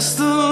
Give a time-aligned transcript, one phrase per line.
[0.00, 0.49] Bless the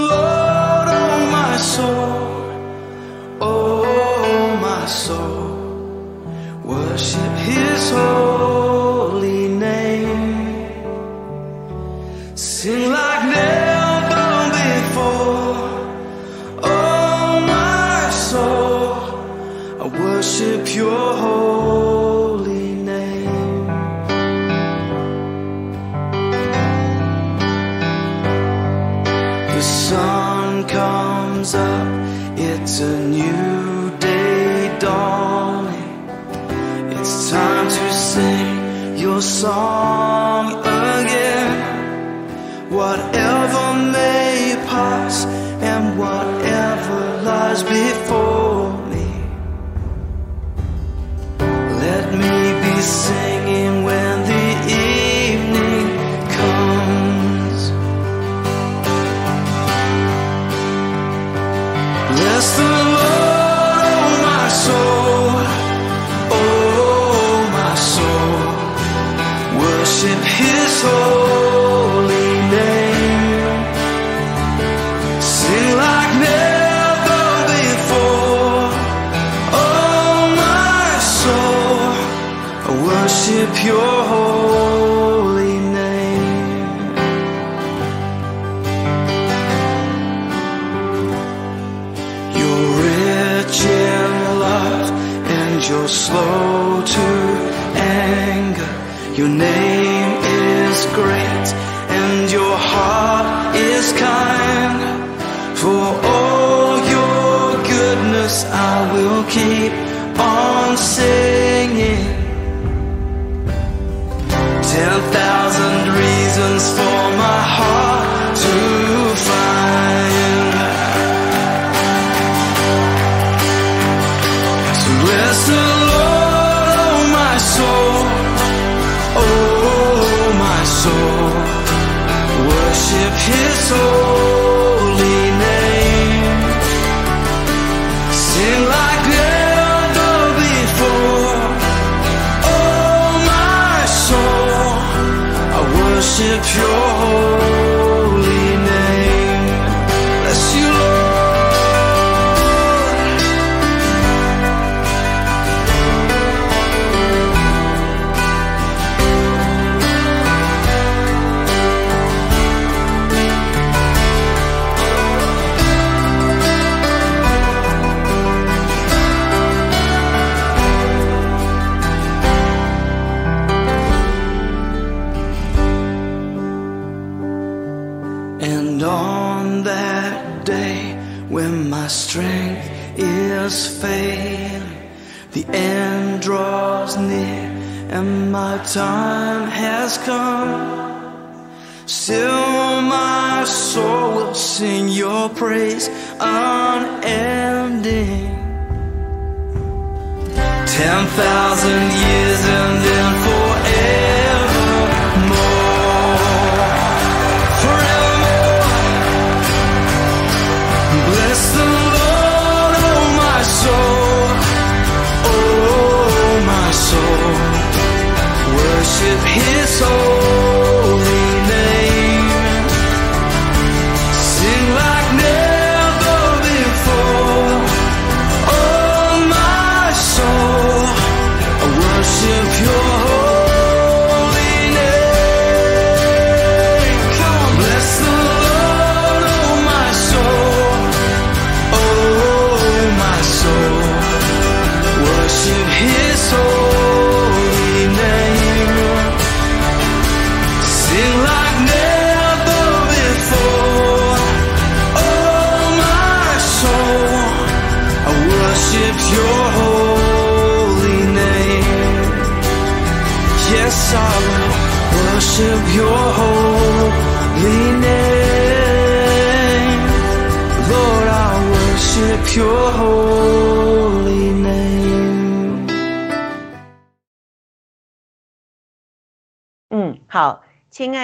[146.59, 147.38] your.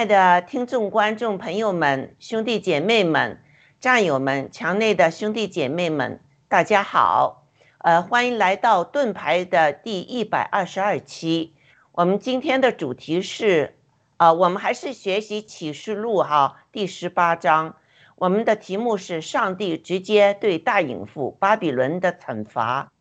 [0.05, 3.43] 的听众、观众朋友们、兄弟姐妹们、
[3.81, 7.47] 战友们、墙内的兄弟姐妹们，大家好！
[7.79, 11.55] 呃，欢迎来到盾牌的第一百二十二期。
[11.93, 13.77] 我们今天的主题是，
[14.17, 17.77] 呃，我们还是学习启示录哈第十八章。
[18.17, 22.93] 我们的题目是“上帝直接对大隐妇巴比伦的惩罚”。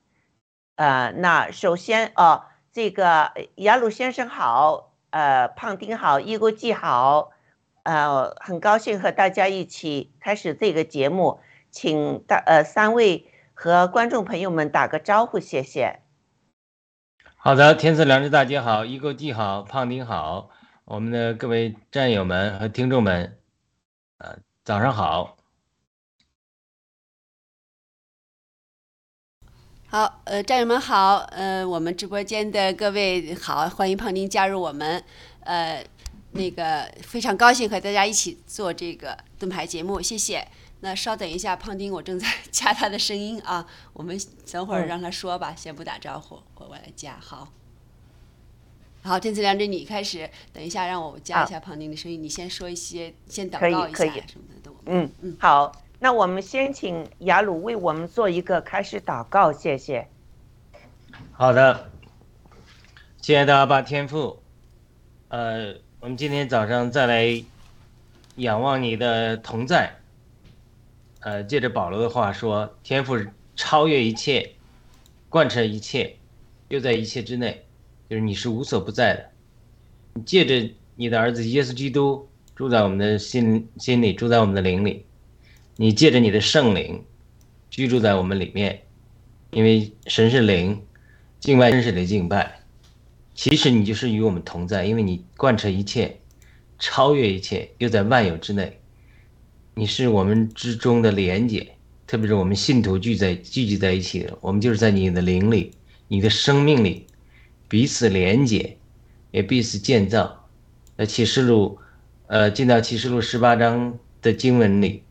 [0.76, 7.30] 呃，那首先，呃，这个雅鲁先生好，呃，胖丁好，伊国记好，
[7.84, 11.40] 呃，很高兴和大家一起开始这个节目，
[11.70, 16.00] 请大呃三位和观众朋友们打个招呼，谢谢。
[17.36, 20.50] 好的，天赐良知大姐好，伊国记好，胖丁好，
[20.86, 23.38] 我们的各位战友们和听众们，
[24.18, 25.38] 呃，早上好。
[29.94, 35.04] 好，呃，战友们好，呃，我们直播间的各位好，欢迎胖丁加入我们，
[35.42, 35.86] 呃，
[36.32, 40.48] 那个非常高兴和大家一起做这个盾牌节目，谢谢。
[40.80, 44.20] 那稍等一下，胖丁，我正在加他的声音啊，我们
[44.52, 47.50] 等会儿让他说吧，先不打招呼，我我来加，好。
[49.04, 54.76] 好，天赐良知，你开始，等一下让我加一下胖丁的声音，你先说一些，先祷告一下什么的都。
[54.88, 55.72] 嗯嗯，好。
[56.04, 60.06] 那我们先请雅鲁为我们做一个开始祷告，谢谢。
[61.32, 61.90] 好的，
[63.22, 64.44] 亲爱的阿爸天父，
[65.30, 67.42] 呃，我们今天早上再来
[68.36, 69.96] 仰望你的同在。
[71.22, 73.18] 呃，借着保罗的话说，天赋
[73.56, 74.52] 超越一切，
[75.30, 76.18] 贯彻一切，
[76.68, 77.66] 又在一切之内，
[78.10, 80.22] 就是你是无所不在的。
[80.26, 82.28] 借着你的儿子耶稣基督
[82.58, 85.06] 住在我们的心心里，住在我们的灵里。
[85.76, 87.04] 你借着你的圣灵
[87.70, 88.84] 居住在我们里面，
[89.52, 90.82] 因为神是灵，
[91.40, 92.60] 敬拜真是得敬拜。
[93.34, 96.20] 其实你就是与我们同在，因为你贯彻一切，
[96.78, 98.80] 超越一切，又在万有之内。
[99.74, 101.76] 你是我们之中的连结，
[102.06, 105.72] 特别是我们信徒聚在聚集在一起的，我们就是在你的灵里、
[106.08, 107.08] 你的生命里
[107.68, 108.78] 彼此连结，
[109.32, 110.48] 也彼此建造。
[110.96, 111.80] 在启示录，
[112.28, 115.02] 呃，进到启示录十八章的经文里。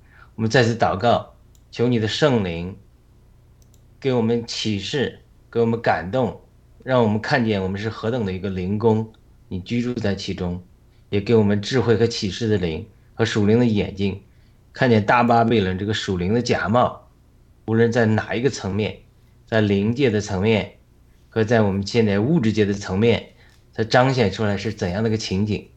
[0.43, 1.35] 我们再次祷告，
[1.71, 2.77] 求你的圣灵
[4.01, 6.41] 给我们启示，给我们感动，
[6.83, 9.13] 让我们看见我们是何等的一个灵宫，
[9.47, 10.61] 你居住在其中，
[11.11, 12.85] 也给我们智慧和启示的灵
[13.15, 14.21] 和属灵的眼睛，
[14.73, 17.09] 看见大巴比伦这个属灵的假冒，
[17.67, 18.99] 无论在哪一个层面，
[19.47, 20.73] 在灵界的层面
[21.29, 23.29] 和在我们现在物质界的层面，
[23.73, 25.69] 它彰显出来是怎样的一个情景？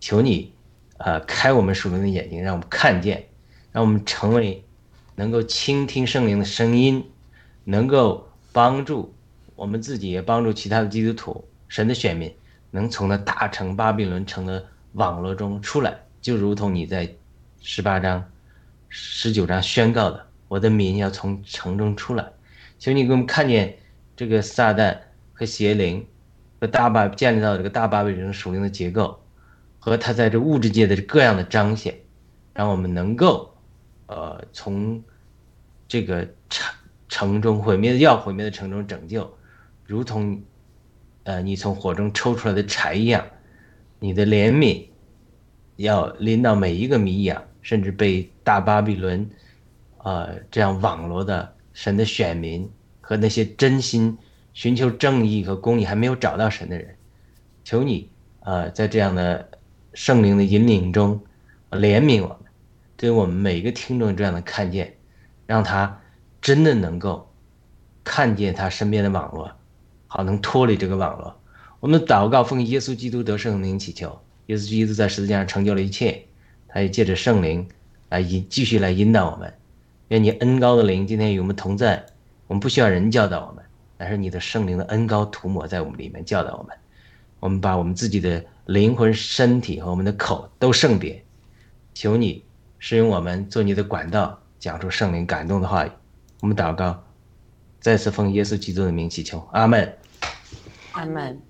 [0.00, 0.52] 求你
[0.96, 3.28] 啊，开我们属灵的眼睛，让我们看见。
[3.72, 4.62] 让我们成为
[5.14, 7.02] 能够倾听圣灵的声音，
[7.64, 9.14] 能够帮助
[9.56, 12.34] 我们自己，也帮助其他的基督徒、神的选民，
[12.70, 17.10] 能从那大城巴比伦城的网络中出来，就如同你在
[17.62, 18.22] 十八章、
[18.88, 22.26] 十九章宣告的：“我的民要从城中出来。”
[22.78, 23.78] 求你给我们看见
[24.16, 24.98] 这个撒旦
[25.32, 26.04] 和邪灵
[26.60, 29.18] 和大巴建立到这个大巴比伦属灵的结构，
[29.78, 31.96] 和他在这物质界的各样的彰显，
[32.52, 33.51] 让我们能够。
[34.06, 35.02] 呃，从
[35.88, 36.74] 这个城
[37.08, 39.32] 城中毁灭的要毁灭的城中拯救，
[39.86, 40.42] 如同
[41.24, 43.24] 呃你从火中抽出来的柴一样，
[43.98, 44.86] 你的怜悯
[45.76, 49.28] 要临到每一个迷养，甚至被大巴比伦
[49.98, 52.68] 呃这样网罗的神的选民
[53.00, 54.16] 和那些真心
[54.52, 56.96] 寻求正义和公义还没有找到神的人，
[57.64, 58.10] 求你
[58.40, 59.48] 呃在这样的
[59.94, 61.20] 圣灵的引领中
[61.70, 62.41] 怜悯我。
[63.02, 64.96] 对我们每一个听众这样的看见，
[65.44, 66.00] 让他
[66.40, 67.28] 真的能够
[68.04, 69.50] 看见他身边的网络，
[70.06, 71.36] 好能脱离这个网络。
[71.80, 74.16] 我们祷告奉耶稣基督得圣灵祈求，
[74.46, 76.22] 耶稣基督在十字架上成就了一切，
[76.68, 77.66] 他也借着圣灵
[78.08, 79.52] 来引继续来引导我们。
[80.06, 82.06] 愿你恩高的灵今天与我们同在，
[82.46, 83.64] 我们不需要人教导我们，
[83.98, 86.76] 而是你的圣灵的恩高涂抹在我们里面教导我们。
[87.40, 91.20] 我们把我们自己的灵魂、身体和我们的口都圣别，
[91.94, 92.44] 求你。
[92.84, 95.90] 使用我们做你的管道，讲出圣灵感动的话语。
[96.40, 97.04] 我们祷告，
[97.78, 99.96] 再次奉耶稣基督的名祈求，阿门。
[100.90, 101.40] 阿门。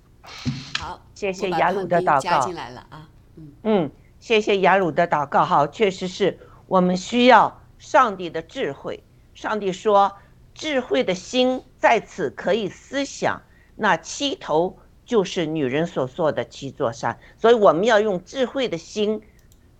[0.77, 2.19] 好，谢谢雅鲁的祷告。
[2.19, 3.09] 加进来了啊。
[3.35, 5.43] 嗯嗯，谢谢雅鲁的祷告。
[5.43, 6.37] 好，确实是
[6.67, 9.03] 我们需要上帝的智慧。
[9.33, 10.15] 上帝说，
[10.53, 13.41] 智慧的心在此可以思想。
[13.75, 19.23] 那七头就是女人所做的七座山，所以我们要用智慧的心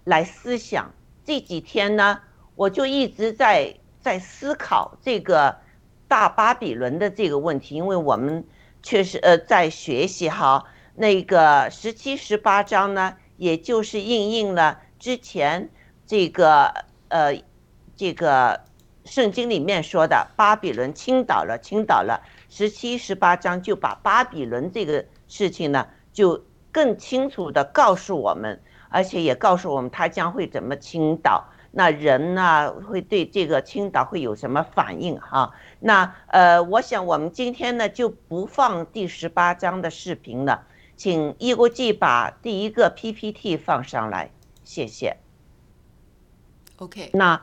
[0.03, 0.91] 来思想。
[1.25, 2.19] 这几天呢，
[2.55, 5.55] 我就一直在在思考这个
[6.07, 8.43] 大巴比伦的这个问题，因为我们
[8.81, 10.65] 确实呃在学习哈，
[10.95, 15.69] 那个十七十八章呢，也就是应应了之前
[16.05, 16.73] 这个
[17.07, 17.41] 呃
[17.95, 18.59] 这个
[19.05, 28.61] 圣经里面说的巴比伦倾倒了，倾倒了，十七十八章就把巴比伦这个事情呢，就更清楚的告诉我们。
[28.93, 35.51] 而且也告诉我们他将会怎么倾倒，那人呢会对这个倾倒会有什么反应哈？
[35.79, 44.29] 那呃，我想我们今天呢就不放第十八章的视频了，请易国际把第一个 PPT 放上来，
[44.63, 45.17] 谢谢。
[46.77, 47.41] OK，那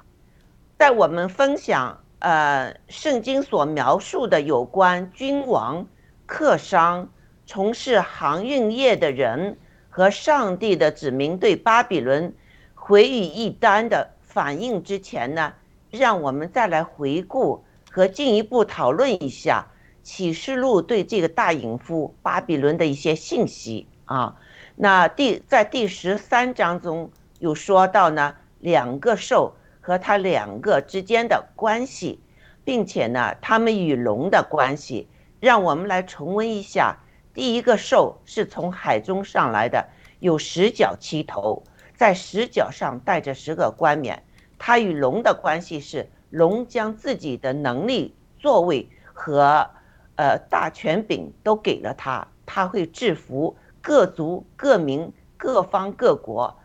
[0.79, 5.89] 在我们分享呃圣经所描述的有关君王、
[6.27, 7.09] 客商、
[7.45, 9.59] 从事航运业的人
[10.01, 12.33] 和上帝的子民对巴比伦
[12.75, 15.53] 回语一旦的反应之前呢，
[15.91, 19.67] 让我们再来回顾和进一步讨论一下
[20.03, 24.37] 启示录对这个大隐夫巴比伦的一些信息啊。
[24.75, 28.35] 那第在第十三章中有说到呢。
[28.61, 32.21] 两个兽和它两个之间的关系，
[32.63, 35.09] 并且呢，它们与龙的关系，
[35.41, 36.99] 让我们来重温一下。
[37.35, 41.63] 第一个兽是从海中上来的，有十角七头，
[41.97, 44.23] 在十角上带着十个冠冕。
[44.59, 49.71] 它与龙的关系是，龙将自己的能力、座位和
[50.17, 56.59] 呃大权柄都给了他，他会制服各族、各民、各方、各国，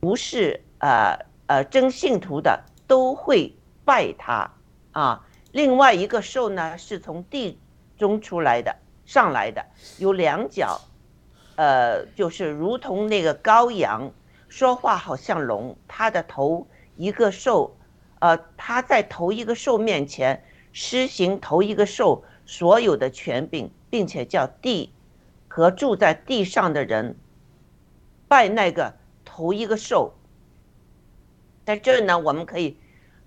[0.00, 1.18] 不是呃。
[1.46, 3.54] 呃，真信徒的都会
[3.84, 4.50] 拜他
[4.92, 5.26] 啊。
[5.52, 7.60] 另外一个兽呢，是从地
[7.98, 8.74] 中出来的，
[9.06, 9.64] 上来的，
[9.98, 10.80] 有两脚，
[11.56, 14.10] 呃，就是如同那个羔羊，
[14.48, 15.76] 说话好像龙。
[15.86, 17.76] 他的头一个兽，
[18.20, 24.92] 呃，他在头一个兽面前施行头一个兽所有的权柄，并且叫地
[25.48, 27.16] 和住在地上的人
[28.26, 28.94] 拜那个
[29.24, 30.14] 头一个兽。
[31.64, 32.78] 在这儿呢，我们可以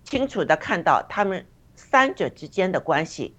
[0.04, 3.36] 清楚的看到他们三者之间的关系。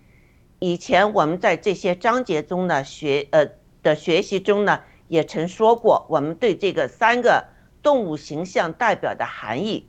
[0.60, 3.48] 以前我们在这些章节中呢学呃
[3.82, 7.44] 的学习中呢，也曾说过，我们对这个三个
[7.82, 9.88] 动物形象代表的含义。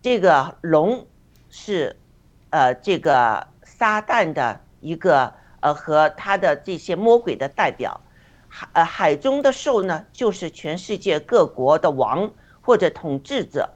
[0.00, 1.06] 这个龙
[1.50, 1.96] 是
[2.50, 8.00] 呃这个撒旦的一个呃和他的这些魔鬼的代表，
[8.48, 12.30] 海呃海中的兽呢，就是全世界各国的王
[12.60, 13.70] 或者统治者。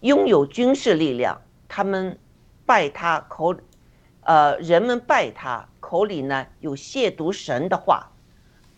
[0.00, 2.18] 拥有军事力量，他们
[2.66, 3.56] 拜他口，
[4.24, 8.10] 呃，人们拜他口里呢有亵渎神的话，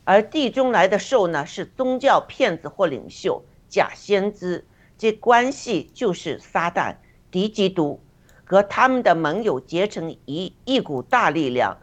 [0.04, 4.66] 而地中来的兽呢是宗教骗子或领袖、假先知，
[4.98, 6.96] 这关系就是撒旦、
[7.30, 8.00] 敌基督
[8.44, 11.78] 和他们的盟友结成一一股大力量，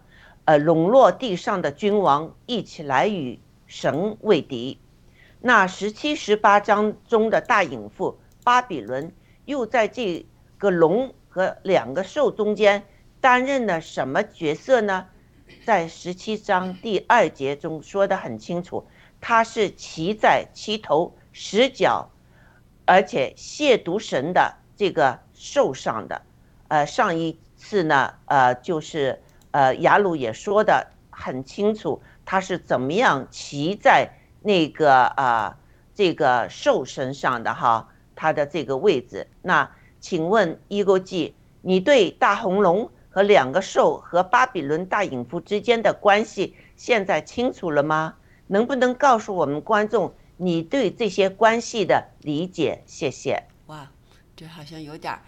[0.45, 4.79] 呃，笼络地上的君王，一起来与神为敌。
[5.41, 9.11] 那十七、十八章中的大隐妇巴比伦。
[9.45, 10.25] 又在这
[10.57, 12.85] 个龙和两个兽中间
[13.23, 15.07] 担任了什么角色呢？
[15.65, 18.85] 在十七章第二节中说的很清楚，
[19.21, 22.09] 他是骑在七头十角，
[22.83, 26.21] 而且亵渎神的这个兽上的。
[26.67, 34.09] 呃，上一次呢，呃，就是呃雅鲁也说的很清楚，他是怎么样骑在
[34.41, 35.57] 那个啊
[35.95, 37.87] 这个兽身上的哈。
[38.15, 48.15] 它的这个位置，那请问伊勾记，你对大红龙和两个兽和巴比伦大淫妇之间的关系现在清楚了吗？
[48.47, 52.81] 能不能告诉我们观众你对这些关系的理解？
[52.87, 53.43] 谢谢。
[53.67, 53.87] 哇，
[54.35, 55.21] 这好像有点儿，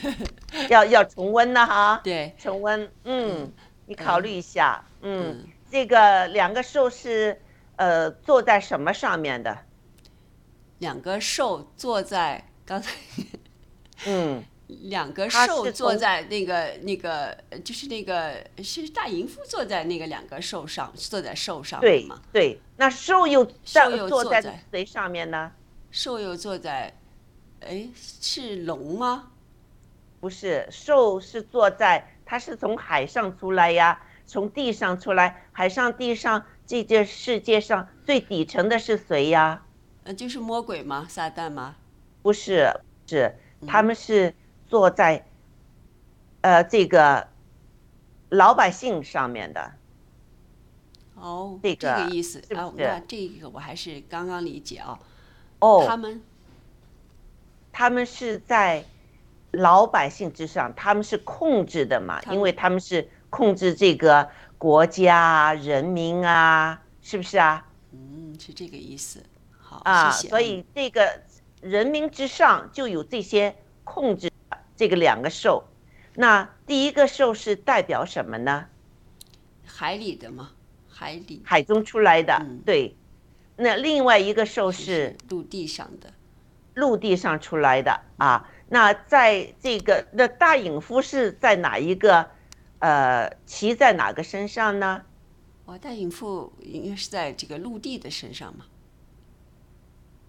[0.70, 2.00] 要要重温呢哈。
[2.02, 3.52] 对，重温，嗯，
[3.84, 7.38] 你考虑一下，嗯，这个两个兽是
[7.76, 9.56] 呃坐在什么上面的？
[10.78, 12.90] 两个兽坐在刚才，
[14.06, 14.42] 嗯，
[14.82, 22.20] 两个兽坐在那个那个，就是那个是大淫妇坐在那个两个兽上，坐在兽上对吗？
[22.32, 25.52] 对，那兽又兽又坐在在谁上面呢？
[25.90, 26.92] 兽又坐在，
[27.60, 29.30] 哎，是龙吗？
[30.20, 39.62] 不是，兽是坐在，它是从海上出来呀，从地上出来，海上地上这个世界上最底层的是谁呀？
[40.04, 41.06] 呃，就是魔鬼吗？
[41.08, 41.76] 撒旦吗？
[42.22, 42.72] 不是，
[43.06, 43.34] 是
[43.66, 44.34] 他们是
[44.74, 45.24] 坐在，
[46.40, 47.28] 呃，这个
[48.30, 49.72] 老百姓上面的。
[51.14, 54.98] 哦，这个意思啊，是不是那这个我还是刚刚理解啊。
[55.60, 56.20] 哦，他们
[57.70, 58.84] 他们是在
[59.52, 64.28] 老百姓之上，他们是控制的嘛，因为他们是控制这个
[64.58, 67.64] 国家啊、人民啊，是不是啊？
[67.92, 69.22] 嗯，是这个意思。
[69.56, 70.28] 好，啊，谢谢。
[70.30, 71.22] 所以这个
[71.60, 73.54] 人民之上就有这些
[73.84, 74.28] 控制
[74.76, 75.64] 这个两个兽。
[76.14, 78.66] 那第一个兽是代表什么呢？
[79.64, 80.52] 海里的吗？
[80.88, 82.96] 海里海中出来的，嗯对。
[83.56, 86.12] 那另外一个兽是陆地上的。
[86.74, 88.48] 陆地上出来的啊。
[88.68, 92.28] 那在这个那大隐夫是在哪一个，
[92.78, 95.02] 呃，骑在哪个身上呢？
[95.66, 98.66] 哇，大隐妇应该是在这个陆地的身上嘛？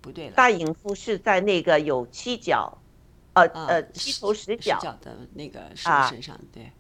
[0.02, 2.78] 不对了，大隐夫是在那个有七角，
[3.36, 6.72] 呃啊呃七头十十角，的那个兽啊身上，对，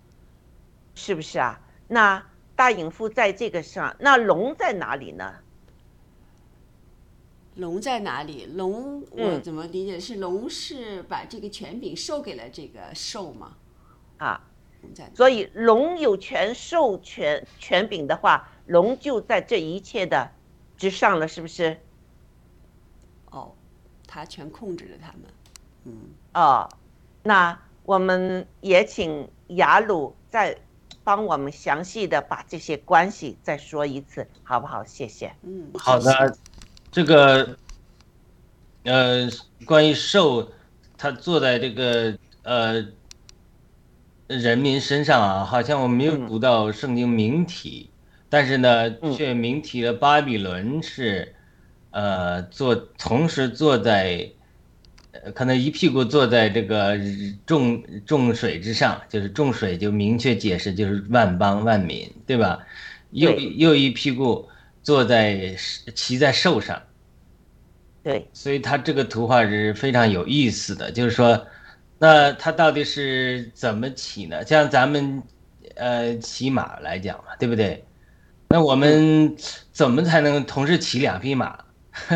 [0.93, 1.61] 是不是啊？
[1.87, 2.21] 那
[2.55, 5.35] 大隐夫在这个上，那龙在哪里呢？
[7.55, 8.45] 龙在哪里？
[8.55, 9.97] 龙我嗯怎么理解？
[9.97, 13.55] 是龙是把这个权柄授给了这个兽吗？
[14.17, 14.41] 啊？
[15.15, 20.29] 所以龙有权授权权柄的话，龙就在这一切的
[20.77, 21.79] 之上了，是不是？
[23.31, 23.55] 哦，
[24.05, 25.21] 他全控制着他们。
[25.85, 25.97] 嗯，
[26.35, 26.67] 哦，
[27.23, 30.57] 那我们也请雅鲁再
[31.01, 34.83] 帮我们详细的把这些关系再说一次，好不好？
[34.83, 35.33] 谢谢。
[35.43, 36.37] 嗯，好的，
[36.91, 37.57] 这个
[38.83, 39.29] 呃，
[39.65, 40.51] 关于兽，
[40.97, 42.85] 它坐在这个呃
[44.27, 47.89] 人民身上啊，好像我没有嗯读到圣经明体，
[48.27, 51.33] 但是呢，嗯却明提了巴比伦是
[51.91, 54.29] 呃坐同时坐在。
[55.23, 56.99] 呃可能一屁股坐在这个
[57.45, 62.59] 重重水之上，就是重水就明确解释就是万邦万民，对吧？
[63.11, 64.47] 又又一屁股
[64.83, 65.55] 坐在
[65.93, 66.81] 骑在兽上，
[68.03, 70.91] 对，所以他这个图画是非常有意思的。
[70.91, 71.47] 就是说，
[71.97, 74.45] 那他到底是怎么骑呢？
[74.45, 75.23] 像咱们
[75.75, 77.85] 呃骑马来讲嘛，对不对？
[78.49, 79.35] 那我们
[79.71, 81.57] 怎么才能同时骑两匹马？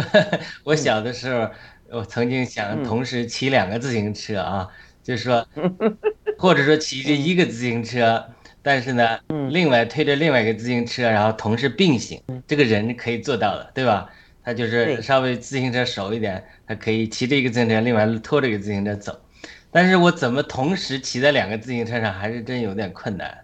[0.64, 1.50] 我小的时候，
[1.92, 4.68] 我曾经想嗯同时骑两个自行车啊，
[5.04, 5.46] 就是说，
[6.38, 8.24] 或者说骑着一个自行车，
[8.62, 14.10] 但是呢，嗯另外推着另外一个自行车，然后同时并行，这个人可以做到的，对吧？
[14.44, 19.20] 他就是稍微自行车熟一点，他可以骑着一个自行车，另外拖着一个自行车走。
[19.72, 23.38] 但是我怎么同时骑在两个自行车上，还是真有点困难。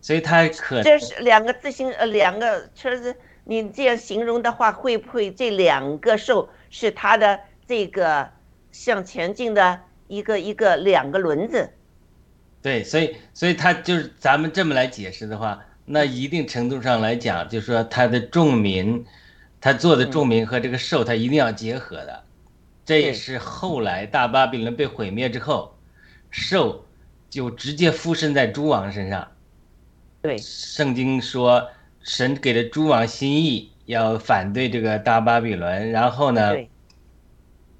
[0.00, 3.14] 所以他可这是两个自行呃两个车子，
[3.44, 7.38] 你这样形容的话，会不会这两个兽是他的
[7.72, 8.28] 这个
[8.70, 11.70] 向前进的一个一个两个轮子？
[12.60, 19.02] 对，所以所以他就是咱们这么来解释的话，那一定程度上来讲，就是说他的重民，
[19.58, 22.22] 他做的重民和这个兽，他一定要结合的。
[22.84, 25.74] 这也是后来大巴比伦被毁灭之后，
[26.28, 26.84] 兽
[27.30, 29.26] 就直接附身在诸王身上。
[30.20, 31.70] 对，圣经说，
[32.02, 36.68] 神给了诸王心意，要反对这个大巴比伦，然后呢，对，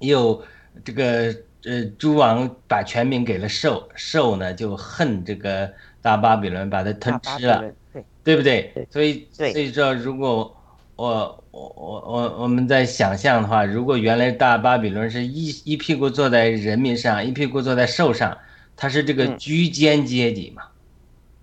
[0.03, 0.43] 又
[0.83, 1.35] 这个
[1.65, 7.63] 呃，诸王把权柄给了兽，兽呢就恨这个大巴比伦，把它吞吃了，
[7.93, 8.71] 对，对不对？
[8.73, 8.87] 对？
[8.91, 10.53] 所以所以说，如果
[10.95, 18.37] 我我我我我们在想象的话，如果原来大巴比伦是一一屁股坐在人民上，一屁股坐在兽上，
[18.75, 19.37] 它是这个嗯。
[19.37, 20.63] 居间阶级嘛。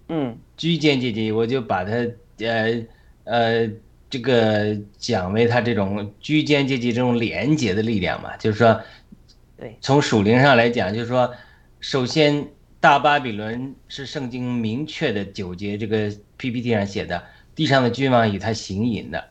[0.09, 1.93] 嗯，居间阶级，我就把它
[2.41, 2.85] 呃
[3.25, 3.71] 呃
[4.11, 8.81] 这个讲为他这种居间阶级这种廉洁的力量嘛，就是说，
[9.57, 11.33] 对，从属灵上来讲，就是说，
[11.79, 12.49] 首先
[12.81, 17.23] 大巴比伦是圣经明确的九节这个 PPT 上写的，
[17.55, 19.25] 地上的君王与他行淫的。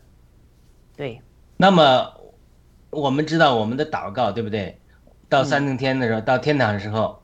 [0.95, 1.19] 对，
[1.57, 2.13] 那么
[2.89, 4.79] 我们知道我们的祷告对不对？
[5.27, 7.21] 到三更天的时候，到天堂的时候，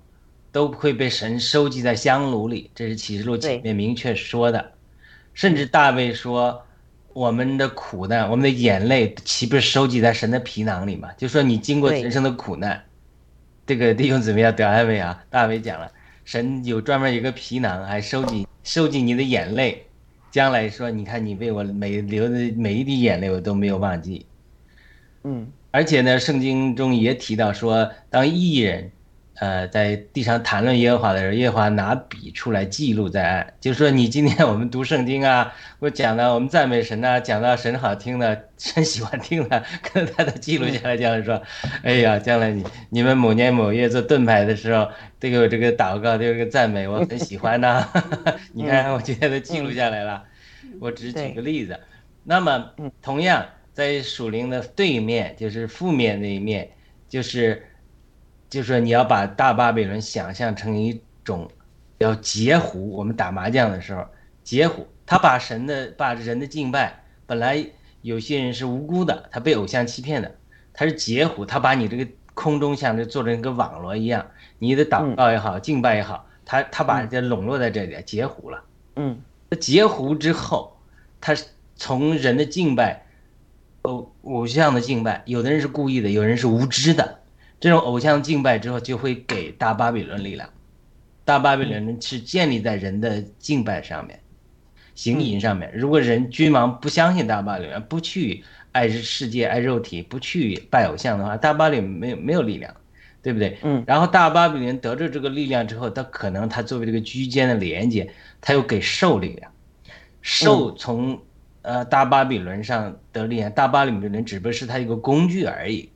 [0.52, 4.74] 都会被神收集在香炉里，这是启示录前面明确说的。
[5.34, 6.66] 甚至大卫说，
[7.16, 11.10] 我们的苦难，我们的眼泪，岂不是收集在神的皮囊里吗？
[11.16, 12.84] 就说你经过人生的苦难，
[13.66, 15.24] 这个弟兄姊妹要得安慰啊。
[15.30, 15.90] 大卫讲了，
[16.26, 19.86] 神有专门一个皮囊，还收集收集你的眼泪。
[20.30, 24.26] 将来说，你看你为我每流的每一滴眼泪，我都没有忘记。
[25.24, 28.92] 嗯，而且呢，圣经中也提到说，当艺人，
[29.40, 33.54] 呃，在地上谈论耶和华的时候，耶和华拿笔出来记录在案。
[33.60, 41.42] 就是说，你今天我们读圣经啊，我讲到我们赞美神呐、讲到神好听的，神喜欢听的，可能他都记录下来，将来说，
[41.84, 47.88] 哎呀，将来你你们某年某月做盾牌的时候，都有这个祷告，都有这个赞美，我很喜欢呐
[48.54, 50.24] 你看，我今天都记录下来了。
[50.80, 51.78] 我只是举个例子。
[52.24, 56.68] 那么嗯，同样在属灵的对面，就是负面那一面，
[57.08, 57.62] 就是
[58.56, 61.52] 就是说你要把大巴比伦想象成一种
[61.98, 62.90] 要截胡。
[62.92, 64.08] 我们打麻将的时候，
[64.46, 67.66] 截胡，他把神的把人的敬拜，本来
[68.02, 70.34] 有些人是无辜的，他被偶像欺骗的，
[70.72, 74.26] 他是截胡，他把你这个空中像这做成一个网罗一样，
[74.58, 78.64] 你的祷告也好，敬拜也好，他他把这笼络在这里，截胡了。
[78.96, 80.78] 嗯，那截胡之后，
[81.20, 81.36] 他
[81.76, 83.06] 从人的敬拜，
[83.82, 87.20] 偶偶像的敬拜，有的人是故意的，有人是无知的。
[87.66, 90.48] 这种偶像敬拜之后，就会给大巴比伦力量。
[91.24, 94.20] 大巴比伦是建立在人的敬拜上面、
[94.94, 95.72] 行淫上面。
[95.74, 102.72] 如果人君王不相信大巴比伦，不去爱世界、爱肉体，不去拜偶像的话，大巴比伦没有没有力量，
[103.24, 103.58] 对不对？
[103.64, 103.84] 嗯。
[103.88, 108.08] 然后大巴比伦得着这个力量之后，他可能他作为这个居间的连接，
[108.42, 109.52] 他又给兽力量。
[110.22, 111.20] 兽从
[111.64, 115.90] 呃大巴比伦上得力量，大巴比伦只不过是他一个工具而已。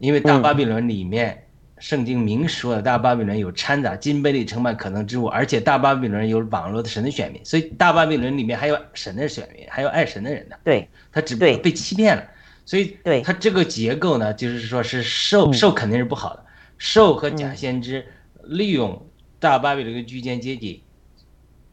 [0.00, 1.46] 因为大巴比伦里面，
[1.78, 10.56] 圣经明说的，大巴比伦有掺杂金杯里盛满可能之物，而且大巴比伦有网络的神的选民，所以大巴比伦里面还有神的选民，还有爱神的人呢。
[10.64, 12.24] 对，他只不过被欺骗了，
[12.64, 13.20] 所以对。
[13.20, 16.44] 他这个结构呢，就是说是兽兽肯定是不好的，
[16.78, 18.06] 兽和假先知
[18.44, 19.06] 利用
[19.38, 20.82] 大巴比伦的居间阶级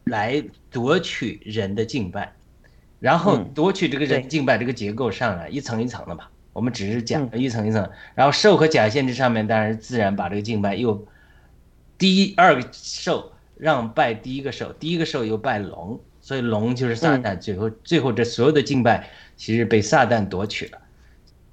[0.04, 2.34] 来夺取人的敬拜，
[3.00, 6.24] 然后夺取这个人敬拜这个结构上来一层一层的嘛。
[6.58, 11.06] 我们只是讲一层一层，然后兽和假先知上面，当然自然把这个敬拜又
[11.96, 20.78] 第一二个兽让拜第一个兽，第一个兽又拜龙，所以龙就是撒旦，最后最后这所有的敬拜其实被撒旦夺取了。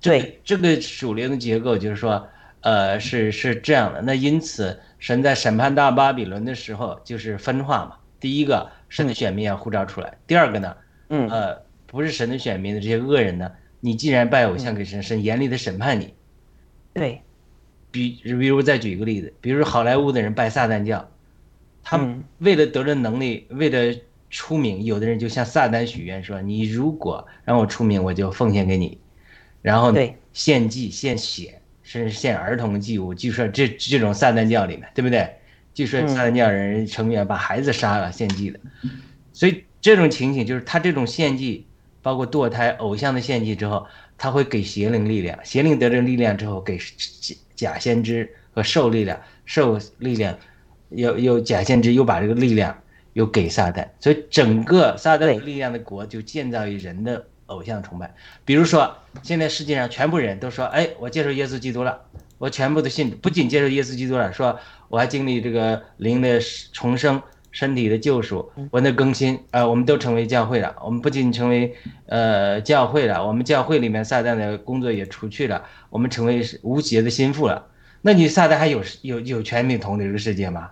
[0.01, 2.27] 对，这个属灵的结构就是说，
[2.61, 4.01] 呃，是是这样的。
[4.01, 7.97] 那因此，神在审判大巴比伦的时候就是分化嘛。
[8.19, 10.75] 第一个，神的选民要呼召出来；第二个呢，
[11.09, 13.51] 嗯，呃，不是神的选民的这些恶人呢。
[13.85, 16.15] 你既然拜偶像给神，神严厉的审判你。
[16.91, 17.21] 对，
[17.91, 21.07] 比比如再举一个例子，比如好莱坞的人拜撒旦教，
[21.83, 23.95] 他们为了得着能力，为了
[24.31, 28.97] 出名，有的人就向撒旦许愿说：“你如果让我出名，我就奉献给你。”
[29.61, 29.93] 然后
[30.33, 33.13] 献祭、献血，甚至献儿童祭物。
[33.13, 35.29] 据说这这种撒旦教里面，对不对？
[35.75, 38.59] 据说撒旦教人成员把孩子杀了献祭的，
[39.31, 41.67] 所以这种情形就是他这种献祭。
[42.05, 46.79] 包括堕胎、偶像的献祭之后，他会给邪灵力量，邪灵得这力量之后，给
[47.55, 50.37] 假先知和兽力量，兽力量，
[50.89, 52.79] 又又假先知又把这个力量
[53.13, 58.13] 又给撒旦，所以整个撒旦力量的国就建造于人的偶像崇拜。
[58.45, 61.99] 比如说，现在世界上全部人都说，哎，我接受耶稣基督了，
[62.37, 66.39] 我全部都信，不仅接受耶稣基督了，说我还经历这个灵的
[66.71, 67.19] 重生。
[67.55, 70.75] 身体的救赎，我的更新，呃，我们都成为教会了。
[70.83, 71.73] 我们不仅成为
[72.07, 77.65] 呃教会了，我们教会里面撒旦的工作也除去了，我们成为无邪的心腹了。
[78.01, 80.71] 那你撒旦还有有有权利统治这个世界吗？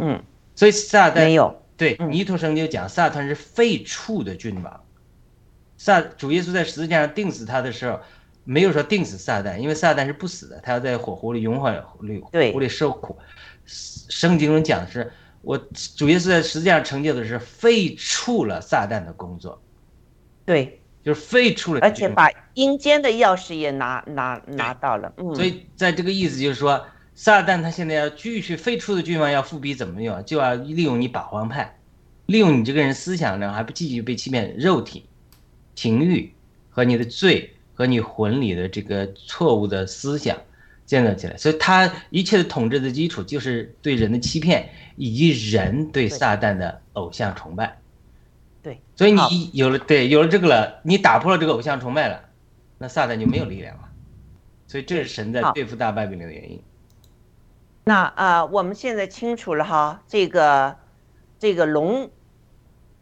[0.00, 0.20] 嗯，
[0.56, 1.62] 所以撒旦没有。
[1.76, 4.80] 对，尼图生就讲撒旦是废黜的君王。
[5.78, 8.00] 撒主耶稣在十字架上钉死他的时候，
[8.42, 13.16] 没有说钉死撒旦，因为撒旦是不死的，他要在火湖里永远里火湖里受苦。
[13.64, 15.12] 圣经中讲的是。
[15.42, 15.58] 我
[15.96, 19.60] 主耶稣在实际上成就的是废除了撒旦的工作，
[20.46, 25.12] 对，就是废除了，而且把阴间的钥匙也拿拿拿到了。
[25.16, 30.24] 嗯，所以在这个意思就是说，撒旦他现在要继续废除的君王要复辟怎么用？
[30.24, 31.76] 就要利用你保皇派，
[32.26, 35.06] 利用你这个人思想呢，还不继续被欺骗，肉体、
[35.74, 36.32] 情欲
[36.70, 40.38] 和你的罪和你魂里的这个错误的思想。
[40.92, 47.78] 建造起来，所以他一切的统治的基础就是对人的欺骗，以及人对撒旦的偶像崇拜。
[48.62, 52.28] 对，所以你有了对有了这个了，你打破了这个偶像崇拜了，
[52.76, 53.88] 那撒旦就没有力量了。
[54.66, 56.62] 所以这是神在对付大败比伦的原因。
[57.84, 60.76] 那啊，我们现在清楚了哈，这个
[61.38, 62.10] 这个龙，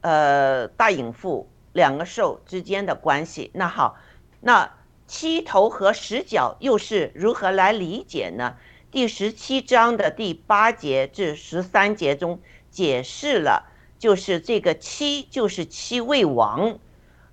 [0.03, 3.51] 呃，大隐父两个兽之间的关系。
[3.53, 3.97] 那好，
[4.41, 4.71] 那。
[5.11, 8.55] 七头和十角又是如何来理解呢？
[8.93, 13.69] 第十七章的第八节至十三节中解释了，
[13.99, 16.79] 就是这个七就是七位王，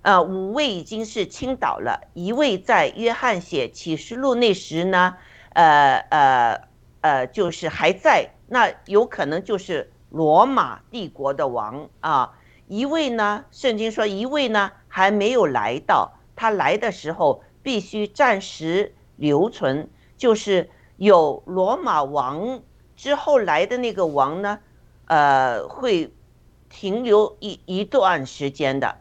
[0.02, 5.16] 呃，五位已经是倾倒了，一位在约翰写启示录那时呢，
[5.54, 6.62] 呃呃
[7.02, 12.34] 呃，就是还在，那有可能就是罗马帝国的王啊。
[12.68, 17.44] 一位呢，圣经说一位呢还没有来到，他来的时候。
[17.68, 22.62] 必须暂时留存，就是有罗马王
[22.96, 24.60] 之后来的那个王呢，
[25.08, 26.14] 呃，会
[26.70, 29.00] 停留一一段时间的。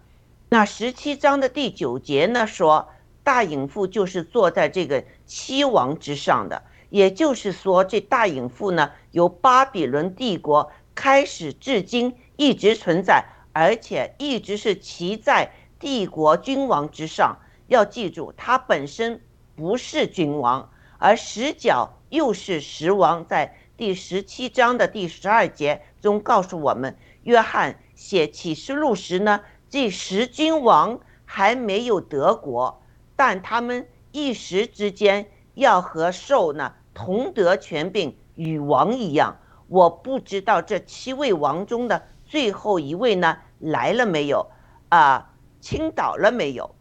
[0.48, 2.88] 那十七章的第九节呢说，
[3.22, 17.38] 大隐父就是坐在这个七王之上的，也就是说，这大隐父呢，由巴比伦帝国开始至今一直存在，而且一直是骑在帝国君王之上。
[17.66, 19.20] 要记住，他本身
[19.54, 23.26] 不是君王，而十角又是十王。
[23.26, 32.82] 在第十七章的第十二节中告诉我们，约翰写启示录时呢，这十君王还没有得国，
[33.16, 39.38] 但他们一时之间要和兽呢同得权柄，与王一样。
[39.68, 44.46] 我不知道这七位王中的最后一位呢来了没有，
[44.90, 46.75] 啊，倾倒了没有？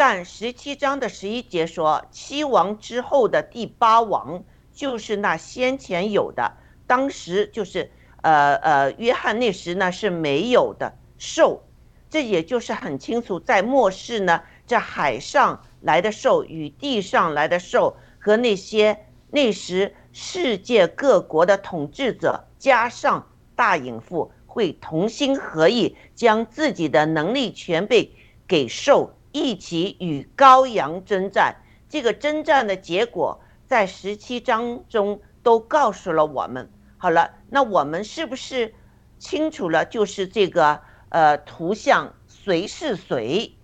[0.00, 6.54] 但十七章的十一节说，七王之后的第八王就是那先前有的，
[6.86, 7.90] 当时就是
[8.22, 11.62] 呃呃，约翰那时呢是没有的兽，
[12.08, 28.10] 这也就是很清楚，在末世呢，这海上来的兽与地上来的兽和那些那时世界各国的统治者加上大隐妇会同心合意，将自己的能力全被
[28.48, 29.14] 给兽。
[29.32, 31.56] 一起与羔羊征战，
[31.88, 36.70] 这个征战的结果在十七章中都告诉了我们。
[36.98, 38.74] 好了，那我们是不是
[39.18, 39.84] 清楚了？
[39.84, 43.54] 就是这个呃图像谁是谁？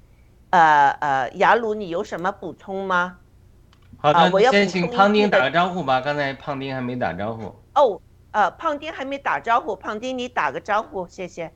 [0.50, 3.18] 呃呃，雅鲁，你有什么补充吗？
[3.98, 6.00] 好的，我要先请胖丁打个招呼吧。
[6.00, 7.54] 刚才胖丁还没打招呼。
[7.74, 8.00] 哦，
[8.30, 11.52] 呃，胖丁还没打招呼，胖丁你打个招呼，谢谢。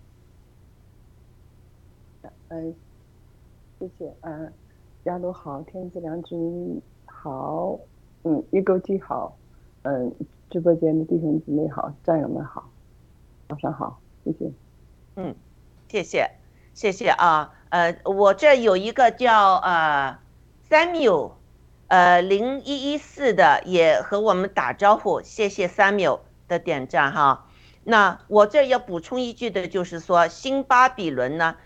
[2.48, 2.74] 嗯。
[3.80, 4.52] 谢谢，嗯，
[5.04, 7.78] 亚鲁好，天赐良君好，
[8.24, 9.34] 嗯，预购机好，
[9.84, 10.12] 嗯，
[10.50, 12.68] 直播间的弟兄姊妹好，战友们好，
[13.48, 14.52] 早上好，谢谢，
[15.16, 15.34] 嗯，
[15.88, 16.30] 谢谢，
[16.74, 20.18] 谢谢啊，呃，我这有一个叫呃
[20.68, 21.30] Samuel，
[21.86, 27.46] 呃零一一四的也和我们打招呼，谢谢 Samuel 的点赞哈。
[27.84, 31.56] 那我这要补充一句的就是说，新巴比伦呢。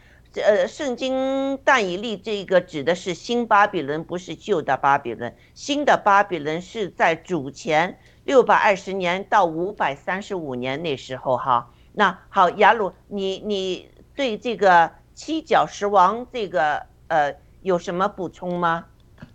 [0.42, 5.33] 呃，圣经但以利这个指的是新巴比伦，不是旧的巴比伦。
[5.55, 11.70] 新的巴比伦是在主前六百二十年到五百三十五年那时候哈。
[11.92, 18.87] 那好，雅鲁，你你对这个七角石王这个呃有什么补充吗？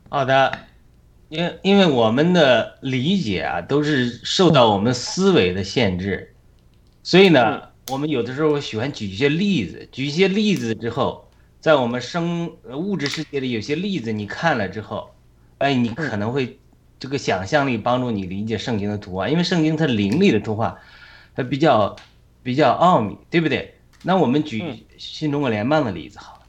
[0.10, 0.58] 好的，
[1.30, 6.36] 因为因为我们的理解啊都是受到我们思维的限制，
[7.04, 7.69] 所以呢。
[7.92, 11.28] 我们有的时候喜欢举一些例子，举一些例子之后，
[11.60, 15.10] 在我们生物质世界里有些例子你看了之后，
[15.58, 16.60] 哎，你可能会
[17.00, 20.78] 这个想象力帮助你理解圣经的图画，因为圣经它灵力的图画，
[21.36, 21.96] 它比较
[22.44, 23.74] 比较奥秘，对不对？
[24.04, 26.42] 那我们举新中国联邦的例子好了，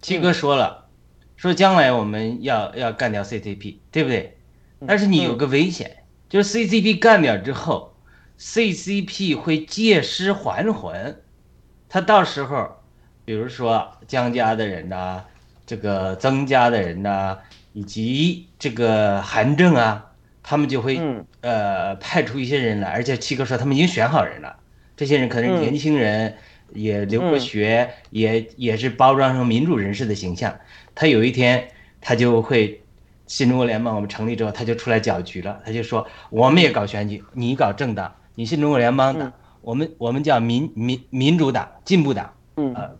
[0.00, 0.86] 七哥说了，
[1.36, 4.36] 说将来我们要要干掉 CCP，对不对？
[4.86, 5.98] 但是你有个危险，
[6.28, 7.93] 就是 CCP 干掉之后。
[8.44, 11.16] CCP 会借尸还魂，
[11.88, 12.68] 他到时候，
[13.24, 15.22] 比如说江家的人呐，
[15.64, 17.38] 这个曾家的人呐，
[17.72, 21.00] 以及这个韩正啊，他们就会
[21.40, 24.54] 呃派出一些人来，而且七哥说他们已经选好人了，
[24.94, 26.36] 这些人可能是年轻人，
[26.74, 30.54] 也留过学，也也是包装成民主人士的形象，
[30.94, 32.82] 他有一天他就会。
[33.26, 38.14] 新中国联盟我们成立之后，他就出来搅局了，他就说我们也搞选举，你搞政党。
[38.36, 42.90] 你新中国联邦党，我们我们叫民民民主党、进步党，呃，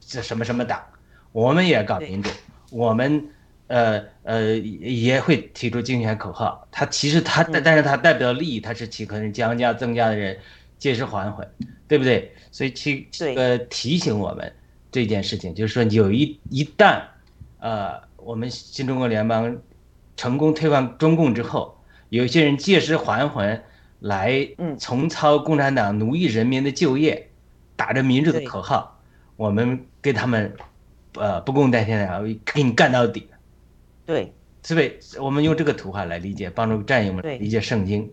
[0.00, 0.82] 这什么什么党，
[1.30, 2.28] 我们也搞民主，
[2.70, 3.28] 我们
[3.68, 6.66] 呃呃也会提出竞选口号。
[6.72, 10.36] 他其实他但但是他代表利益，他是其可能将加增加的人
[10.78, 11.48] 借尸还魂，
[11.86, 12.34] 对不对？
[12.50, 14.52] 所以去呃提醒我们
[14.90, 17.02] 这件事情，就是说有一一旦
[17.60, 19.56] 呃我们新中国联邦
[20.16, 23.62] 成功推翻中共之后，有些人借尸还魂。
[24.02, 24.48] 来
[24.80, 27.30] 重操共产党奴役人民的就业，
[27.76, 29.00] 打着民主的口号，
[29.36, 30.52] 我们跟他们，
[31.14, 33.28] 呃，不共戴天的，给你干到底。
[34.04, 34.34] 对，
[34.64, 35.22] 是不？
[35.22, 38.10] 我们用这个图画来理解，帮助战友们理解圣经。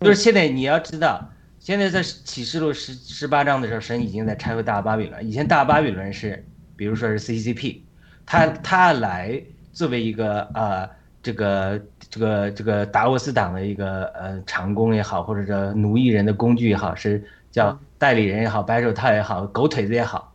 [0.00, 5.24] 就是现在你要知道，现在在启示录十十八章的时候，神已经在拆毁大巴比伦。
[5.24, 7.82] 以前大巴比伦是，比如说是 CCP，
[8.26, 9.40] 他他来
[9.72, 10.99] 作为一个呃。
[11.22, 20.34] 这个这个这个达沃斯党的一个呃长工也好，或者说奴役人的工具也好，是叫代理人也好，白手套也好，狗腿子也好，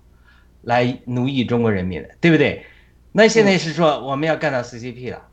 [0.62, 2.64] 来奴役中国人民的，对不对？
[3.12, 5.24] 那现在是说我们要干到 CCP 了，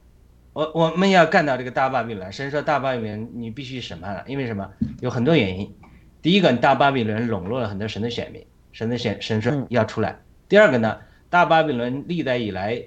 [0.54, 2.32] 我我们要干到这个大巴比伦。
[2.32, 4.70] 神说大巴比伦你必须审判了，因为什么？
[5.00, 5.70] 有很多原因。
[6.22, 10.16] 第一个，大巴比伦笼络了很多神的选民，神的选神说要出来。
[10.48, 10.96] 第二个呢，
[11.28, 12.82] 大巴比伦历代以来。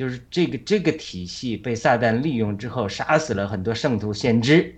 [0.00, 4.76] 就是这个这个体系被撒旦利用之后，杀死了很多圣徒先知。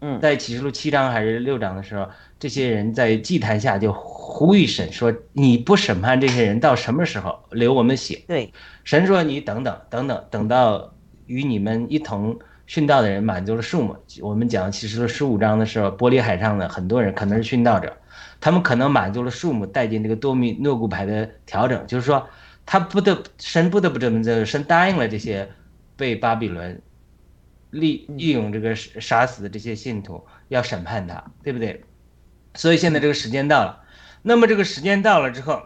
[0.00, 8.52] 嗯，在启示录七章还是六章的时候，这些人在祭坛下就呼吁神说：“你不审判这些人，到什么时候留我们血？”对，
[8.84, 10.94] 神说：“你等等等等，等到
[11.26, 17.92] 与你们一同殉道的人满足了数目。”我们讲启示录十五章的时候，玻璃海上的很多人可能是殉道者，
[18.40, 22.24] 他们可能满足了数目，带进这个多米诺骨牌的调整，就是说。
[22.66, 25.48] 他不得神不得不这么做，神答应了这些
[25.96, 26.82] 被巴比伦
[27.70, 31.84] 利利用这个杀杀死的这些信徒，要审判他，对不对？
[32.54, 33.84] 所以现在这个时间到了，
[34.22, 35.62] 那么这个时间到了之后，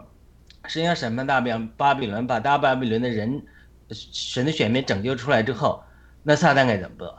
[0.67, 3.41] 神要审判大比巴比伦，把大巴比伦的人，
[3.89, 5.83] 神的选民拯救出来之后，
[6.21, 7.17] 那撒旦该怎么做？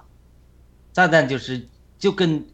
[0.92, 1.66] 撒旦就是
[1.99, 2.47] 就跟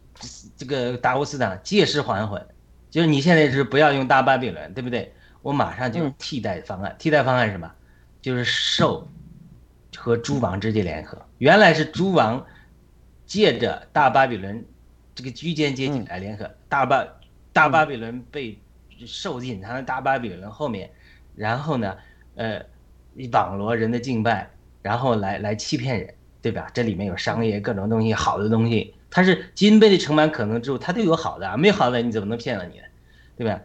[0.57, 2.43] 这个达沃斯党借尸还魂，
[2.89, 5.13] 就是你现在是不要用大巴比伦，对不对？
[5.41, 7.71] 我马上就嗯替代方案，替代方案是什么？
[8.21, 9.07] 就是兽
[9.95, 11.17] 和诸王直接联合。
[11.37, 12.45] 原来是诸王
[13.25, 14.65] 借着大巴比伦
[15.15, 17.05] 这个居间阶级嗯来联合，大巴
[17.53, 18.59] 大巴比伦被
[19.05, 20.89] 兽隐藏在大巴比伦后面，
[21.35, 21.95] 然后呢，
[22.35, 22.61] 呃，
[23.31, 24.49] 网罗人的敬拜，
[24.81, 26.69] 然后来来欺骗人，对吧？
[26.73, 32.83] 这里面有商业各种东西，好的东西，它是金杯的盛满可能之后，它都有好的啊，没有好的你怎么能骗了你呢？
[33.37, 33.61] 对吧？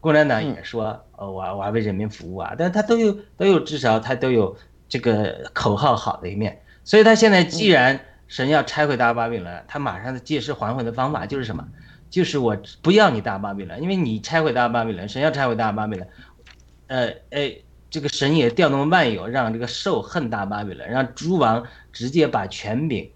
[0.00, 4.56] 共产党也说，呃，我我还为人民服务啊，但他都有都有至少他都有
[4.88, 7.98] 这个口号好的一面，所以他现在既然
[8.28, 11.66] 神要拆毁大巴比伦，他马上的借尸还魂的方法就是什么？
[12.08, 16.08] 就是我不要你大巴比伦，因为你拆毁大巴比伦，神要拆毁大巴比伦，
[16.86, 17.52] 呃，哎，
[17.90, 23.10] 这个神也调动万有，让这个兽恨大巴比伦，让诸王直接把权柄，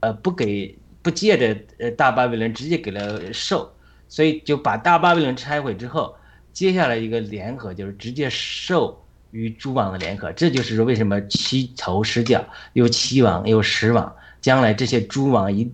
[0.00, 3.72] 呃，不给不借着呃大巴比伦，直接给了兽，
[4.08, 6.14] 所以就把大巴比伦拆毁之后，
[6.56, 12.42] 接下来一个联合就是直接兽与诸王的联合，这就是说为什么七头十脚，
[12.72, 15.70] 有七王有十王，将来这些诸王一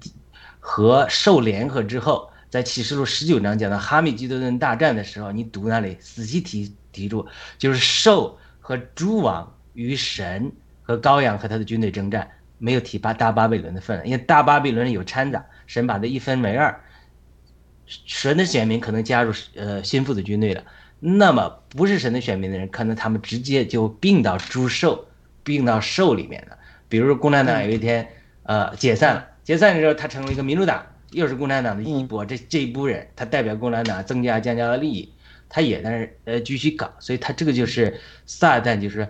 [0.58, 7.24] 和兽联合之后，在启示录十九章讲到哈米基多顿大战的时候，你读那里仔细提提住，
[7.58, 10.50] 就是兽和诸王与神
[10.82, 16.82] 和羔羊和他的军队征战，没有提巴大巴比伦的份，因为大巴比伦有掺杂，神把它一分为二，
[18.06, 20.64] 神的选民可能加入呃心腹的军队了，
[21.00, 25.06] 那么不是神的选民的人，可能他们直接就并到诸兽，
[25.42, 26.56] 并到兽里面了。
[26.88, 28.06] 比如说共产党有一天
[28.44, 35.12] 呃解散了，解散的时候他成为一个民主党，又是共产党的一波，这这一波人他代表共产党增加江家的利益，
[35.48, 39.08] 他也在那儿呃继续搞，所以他这个就是撒旦就是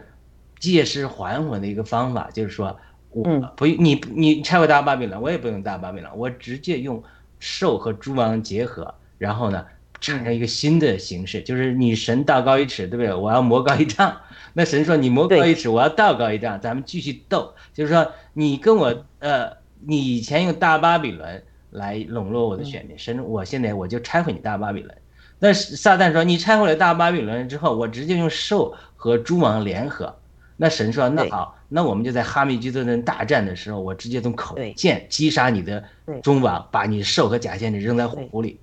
[0.59, 2.79] 借尸还魂的一个方法，就是说
[3.11, 3.53] 我嗯。
[3.57, 7.03] 不你你拆我大巴比伦，我也不用大巴比伦，我直接用
[7.43, 9.67] 兽和诸王结合，然后呢
[10.01, 13.13] 产生一个新的形式，就是你神道高一尺，对不对？
[13.13, 14.17] 我要魔高一丈。
[14.55, 17.53] 那神说你魔高一尺，我要道高一丈，咱们继续斗。
[17.75, 19.51] 就是说你跟我呃，
[19.85, 24.97] 你以前用大巴比伦来笼络我的选民，神我现在我就拆毁你大巴比伦。
[25.41, 30.15] 那撒旦说你拆毁了大巴比伦之后，我直接用兽和诸王联合。
[30.63, 36.21] 那神说那好，那我们就在哈密基多顿大战的时候，我直接从口剑击杀你的对。
[36.21, 38.61] 中王，把你兽和假先知扔在火湖里。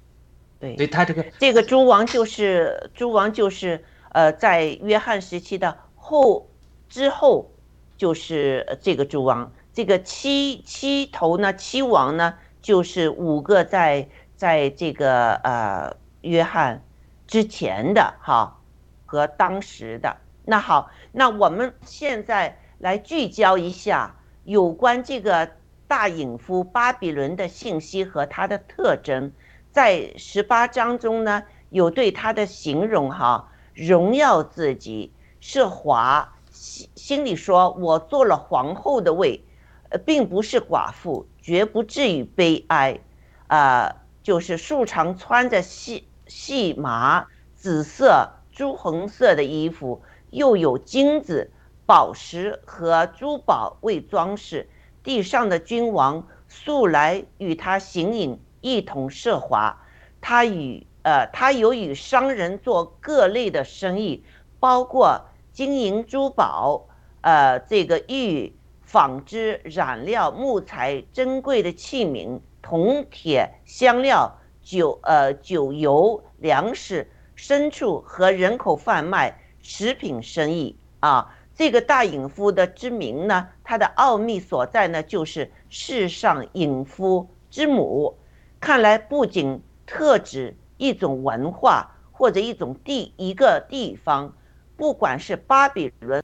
[0.61, 0.77] 对。
[0.77, 3.83] 所以他这个这个诸王就是诸王就是
[4.13, 6.47] 呃，在约翰时期的后
[6.87, 7.51] 之后，
[7.97, 14.07] 就是呃这个诸王，这个七七头呢，七王呢，就是五个在
[14.37, 16.81] 在这个呃约翰
[17.27, 18.57] 之前的哈
[19.05, 20.15] 和当时的。
[20.45, 25.51] 那好，那我们现在来聚焦一下有关这个
[25.87, 29.31] 大隐夫巴比伦的信息和它的特征。
[29.71, 39.43] 在十八章中呢，有对他的形容哈，荣耀自己是华，心心里说我做了皇后的位，
[39.89, 42.99] 呃，并不是寡妇，绝不至于悲哀，
[43.47, 51.51] 啊、就是素常穿着细细麻、紫色、朱红色的衣服，又有金子、
[51.85, 54.69] 宝石和珠宝为装饰。
[55.03, 58.39] 地上的君王素来与他行影。
[58.61, 59.81] 一同奢华，
[60.19, 64.25] 他与呃，他有与商人做各类的生意，
[64.59, 66.85] 包括金银珠宝，
[67.21, 81.35] 呃，这个玉、纺织、染料、木材、珍贵的器皿、铜铁、香料、酒呃酒油、粮食、牲畜和人口贩卖、食品生意啊。
[81.55, 88.17] 这个大隐夫的之名呢，它的奥秘所在呢，就是世上隐夫之母。
[88.61, 94.33] 看来不仅特指一种文化或者一种地一个地方，
[94.77, 96.23] 不管是巴比伦、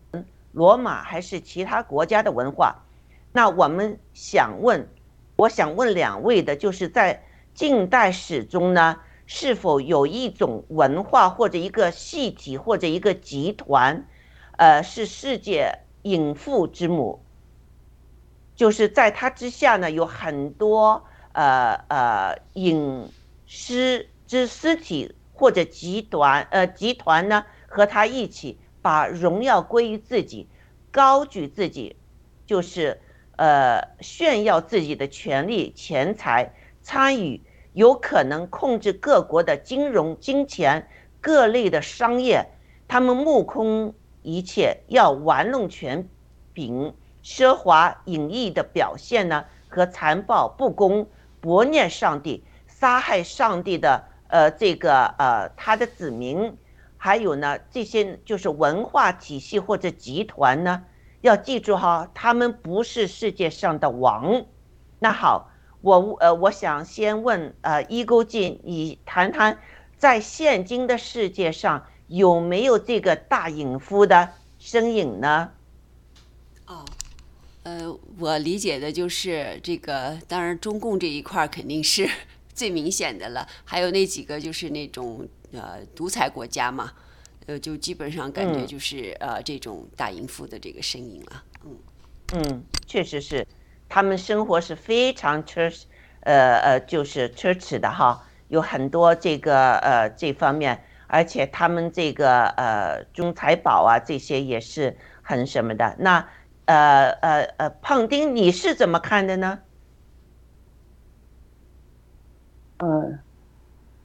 [0.54, 2.76] 罗马还是其他国家的文化，
[3.34, 4.88] 那我们想问，
[5.36, 7.22] 我想问两位的，就是在
[7.54, 14.08] 近代史中呢，是否有一种文化或者一个系体或者一个集团，
[14.58, 17.26] 呃，是世界隐父之母，
[18.56, 21.06] 就是在它之下呢，有很多。
[21.38, 23.12] 呃呃，隐
[23.46, 30.50] 尸之尸体或者集团呃集团呢，和他一起把荣耀归于自己，
[30.92, 32.00] 高举自己，
[32.46, 33.02] 就是
[33.36, 37.46] 呃炫耀自己的权利、钱财，参与
[37.76, 40.88] 有可能控制各国的金融、金钱
[41.20, 42.48] 各类的商业，
[42.88, 46.08] 他们目空一切，要玩弄权
[46.54, 51.08] 柄，奢华隐逸的表现呢，和残暴不公，
[51.42, 56.58] 薄虐上帝，杀害上帝的呃这个呃他的子民。
[56.98, 60.86] 还有呢，这些就是文化体系或者集团呢，
[61.20, 64.46] 要记住哈，他们不是世界上的王。
[64.98, 65.52] 那好，
[65.86, 69.60] 我呃，我想先问呃，一勾进，你谈谈，
[70.00, 75.52] 在现今的世界上有没有这个大隐夫的身影呢？
[76.66, 76.84] 哦，
[77.62, 82.10] 呃，我理解的就是这个，当然中共这一块肯定是
[82.52, 85.28] 最明显的了，还有那几个就是那种。
[85.52, 86.92] 呃，独裁国家嘛，
[87.46, 91.78] 呃，就基本上感觉就是呃这种大淫妇的这个身影了，嗯
[92.34, 93.48] 嗯，确实是，
[93.88, 95.86] 他们生活是非常奢侈，
[96.22, 105.96] 呃呃，就是奢侈的哈，有很多这个呃这方面，而且他们这个呃中财宝啊这些也是很什么的。
[106.00, 106.28] 那
[106.66, 109.60] 呃呃呃，胖丁你是怎么看的呢？
[112.78, 113.20] 呃。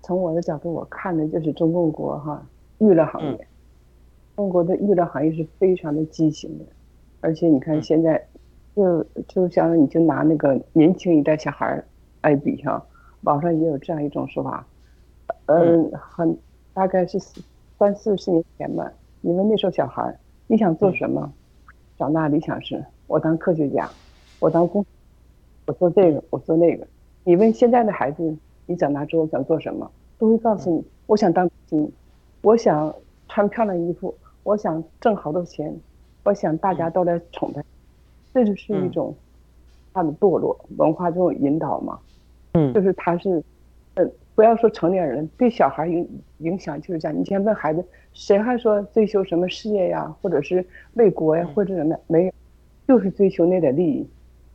[0.03, 2.45] 从我的角度，我看的就是中共国哈
[2.79, 3.49] 娱乐行业，
[4.35, 6.65] 中国的娱乐行业是非常的畸形的，
[7.21, 8.27] 而且你看现在，
[8.75, 11.83] 就就像你就拿那个年轻一代小孩
[12.23, 12.85] 来比哈，
[13.23, 14.67] 网上也有这样一种说法，
[15.47, 16.37] 嗯，很
[16.73, 17.19] 大概是
[17.79, 20.17] 三四十年前吧，你问那时候小孩
[20.47, 21.33] 你想做什么？
[21.99, 23.89] 长大理想是我当科学家，
[24.39, 24.85] 我当工，
[25.67, 26.87] 我做这个，我做那个。
[27.25, 29.91] 你问现在的孩子，你长大之后想做什么？
[30.19, 31.93] 都会告诉你，我想当明星，
[32.41, 32.95] 我想
[33.29, 35.75] 穿漂亮衣服，我想挣好多钱，
[36.25, 37.63] 我想大家都来宠他，
[38.33, 39.15] 这就是一种
[39.93, 41.99] 他的堕落文化这种引导嘛。
[42.53, 43.43] 嗯，就是他是，
[43.95, 44.05] 呃，
[44.35, 46.09] 不要说成年人，对小孩影
[46.39, 47.19] 影响就是这样。
[47.19, 50.65] 你先问孩子，谁还说追求什么事业呀，或者是
[50.95, 51.97] 为国呀，或者什么？
[52.07, 52.33] 没有，
[52.89, 54.09] 就是追求那点利益。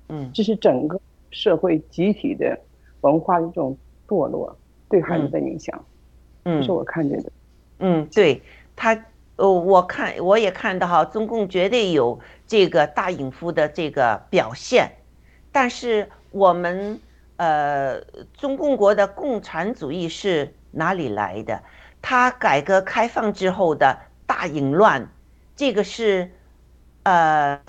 [0.10, 1.00] 嗯，这是整个
[1.32, 2.60] 社会集体的
[3.02, 4.56] 文化的这种堕落。
[4.88, 5.84] 对孩子的影响，
[6.44, 7.32] 嗯，是我看见的，
[7.80, 8.40] 嗯，对
[8.76, 8.96] 他，
[9.38, 14.92] 呃，我看我也看到哈，中共绝对有这个大隐夫的这个表现，
[15.52, 17.00] 但是我们
[17.38, 18.02] 呃，
[18.38, 21.62] 中共国的共产主义是哪里来的？
[22.02, 25.08] 它改革开放之后的大淫乱，
[25.56, 26.32] 这个是
[27.04, 27.60] 呃，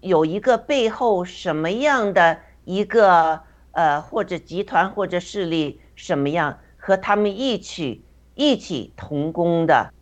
[0.00, 3.42] 有一个背后什么样的一个？
[3.76, 9.92] 呃，或者集团或者势力什么样，和他们一起一起同工的，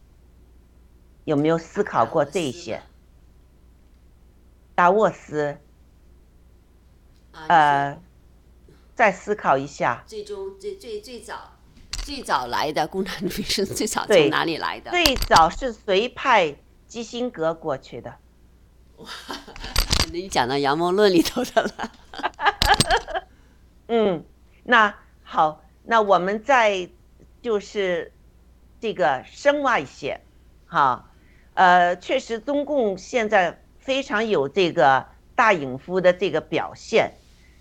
[1.25, 2.83] 有没有思考过这些？
[4.75, 5.59] 达沃斯，
[7.49, 8.01] 呃，
[8.95, 10.03] 再思考一下。
[10.07, 11.53] 最终最最最早
[11.91, 14.91] 最早来的共产主义是最早从哪里来的？
[14.91, 16.57] 最早是谁派
[16.87, 18.17] 基辛格过去的？
[18.97, 19.09] 哇，
[20.11, 21.93] 你讲到《阳谋论》里头的了。
[23.89, 24.25] 嗯，
[24.65, 26.89] 那好，那我们再
[27.43, 28.11] 就是
[28.83, 30.21] 这个深挖一些，
[30.67, 31.09] 哈，
[31.55, 35.07] 呃，确实中共现在非常有这个
[35.37, 37.13] 大隐夫的这个表现，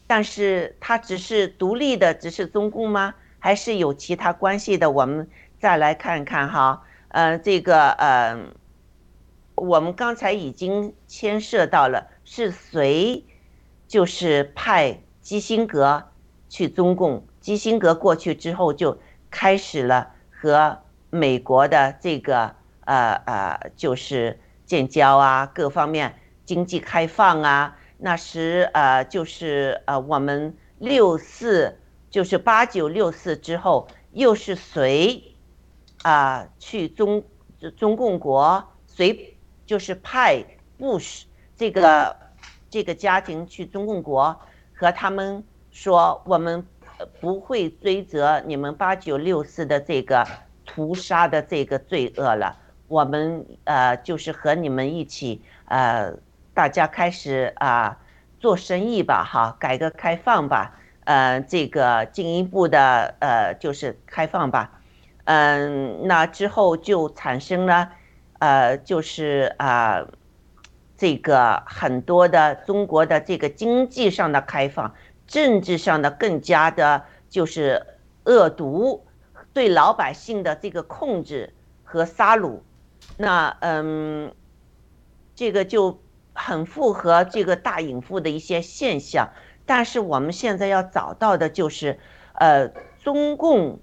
[0.08, 3.14] 但是它只是独立的，只是中共吗？
[3.38, 4.90] 还是有其他关系的？
[4.90, 8.36] 我们再来看看哈，呃，这个呃，
[9.54, 13.24] 我们刚才已经牵涉到了是谁，
[13.88, 16.08] 就是派基辛格。
[16.50, 19.00] 去中共，基辛格过去之后，就
[19.30, 20.81] 开始了和
[21.12, 22.56] 美国的这个
[22.86, 27.78] 呃呃，就是建交啊，各方面经济开放啊。
[27.98, 31.78] 那时呃，就是呃，我们六四，
[32.10, 35.36] 就是八九六四之后，又是谁
[36.02, 37.24] 啊去中
[37.78, 38.68] 中共国？
[38.88, 39.38] 谁
[39.68, 40.44] 就是派
[40.80, 42.16] 布什这个
[42.72, 44.40] 这个家庭去中共国
[44.74, 45.44] 和他们。
[45.74, 46.68] 说我们
[47.22, 50.28] 不会追责你们八九六四的这个
[50.66, 52.58] 屠杀的这个罪恶了，
[52.88, 56.14] 我们呃就是和你们一起呃，
[56.54, 57.98] 大家开始啊
[58.40, 64.80] 做生意吧哈，改革开放吧，呃这个进一步的呃就是开放吧，
[65.26, 67.90] 嗯，那之后就产生了
[68.40, 70.06] 呃就是啊
[70.98, 74.94] 这个很多的中国的这个经济上的开放。
[75.28, 77.82] 政治上的更加的，就是
[78.26, 79.06] 恶毒，
[79.54, 82.60] 对老百姓的这个控制和杀戮，
[83.18, 84.34] 那嗯，
[85.36, 86.02] 这个就
[86.34, 89.30] 很符合这个大隐富的一些现象，
[89.66, 92.00] 但是我们现在要找到的就是，
[92.34, 93.80] 呃，中共，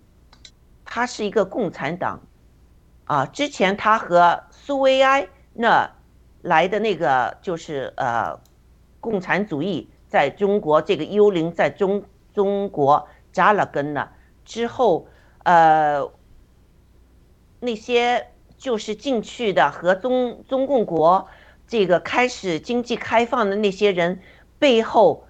[0.85, 2.23] 它是一个共产党，
[3.05, 5.91] 啊，之前他和苏维埃那
[6.41, 8.41] 来的那个就是呃，
[9.01, 14.13] 共产主义在中国这个幽灵在中中国扎了根了。
[14.45, 15.09] 之后，
[15.49, 16.13] 呃，
[17.61, 18.27] 那些
[18.59, 21.27] 就是进去的和中中共国。
[21.67, 24.21] 这个开始经济开放的那些人
[24.59, 25.27] 背后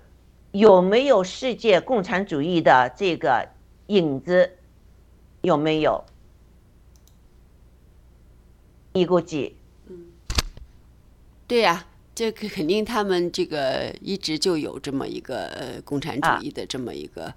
[0.51, 3.49] 有没有世界共产主义的这个
[3.87, 4.57] 影子？
[5.43, 6.05] 有没有？
[8.95, 9.55] 你估计？
[9.87, 10.07] 嗯，
[11.47, 17.33] 对呀，这个肯定他们这个一直就有这么一个共产主义的这么一个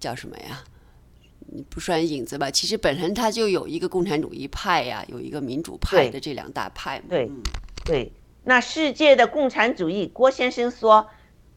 [0.00, 0.64] 叫什么呀？
[1.54, 2.50] 你不算影子吧？
[2.50, 7.06] 其实本身它就有一个共产主义派呀，有一个民主派的这两大派嘛。
[7.10, 7.30] 对。
[7.84, 8.12] 对，
[8.44, 11.08] 那世界的共产主义，郭先生说，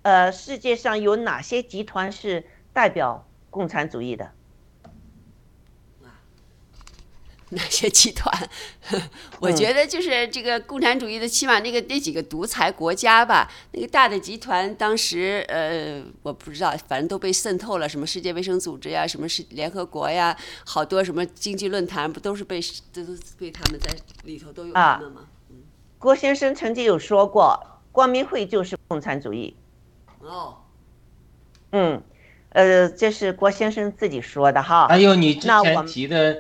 [0.01, 2.43] 呃，世界上有哪些集团是
[2.73, 4.31] 代表共产主义的？
[7.49, 8.31] 哪些集团？
[9.39, 20.35] 我觉得就是这个共产主义的，起码那个那几个独裁国家吧，那个大的集团，当时呃，我不知道，反正都被渗透了，什么世界卫生组织呀，什么是联合国呀，
[20.65, 22.59] 好多什么经济论坛，不都是被
[22.91, 25.21] 都都被他们在里头都有他们吗？
[25.97, 29.55] 郭先生曾经有说过，光明会就是共产主义。
[30.19, 30.57] 哦，
[31.71, 32.03] 嗯，
[32.49, 34.87] 呃，这是郭先生自己说的哈。
[34.87, 36.37] 还有你之前提的，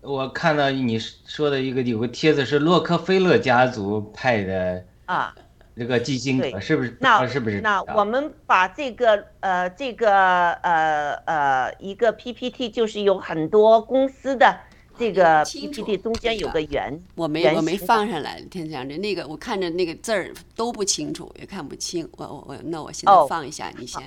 [0.00, 5.34] 我看到你说的一个有个帖子是洛克菲勒家族派的啊，
[5.76, 6.96] 这个基金是不是？
[7.00, 7.60] 那是不是？
[7.60, 14.60] 那我们把这个呃这个呃呃一个 PPT 就是有很多公司的。
[14.98, 18.38] 这个 PPT 中间有个圆，我没我没放上来。
[18.50, 22.06] 天祥这那个我看着那个字儿都不清楚，也看不清。
[22.18, 24.02] 我我我，那我现在放一下，你先。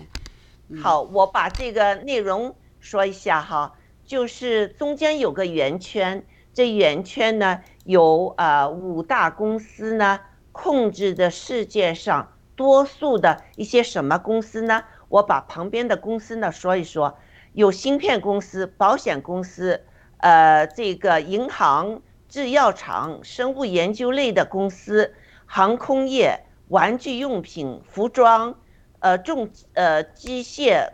[0.79, 3.73] 好，我把这个内容说一下哈，
[4.05, 10.19] 就是中间有个圆圈，这圆圈呢有呃五大公司呢
[10.51, 14.83] 控制着世界上多数的一些什么公司呢？
[15.09, 17.17] 我把旁边的公司呢说一说，
[17.53, 19.85] 有芯片公司、保险公司。
[20.17, 25.13] 呃，这个银行、制药厂、生物研究类的公司、
[25.45, 28.55] 航空业、玩具用品、服装、
[28.99, 30.93] 呃重呃机械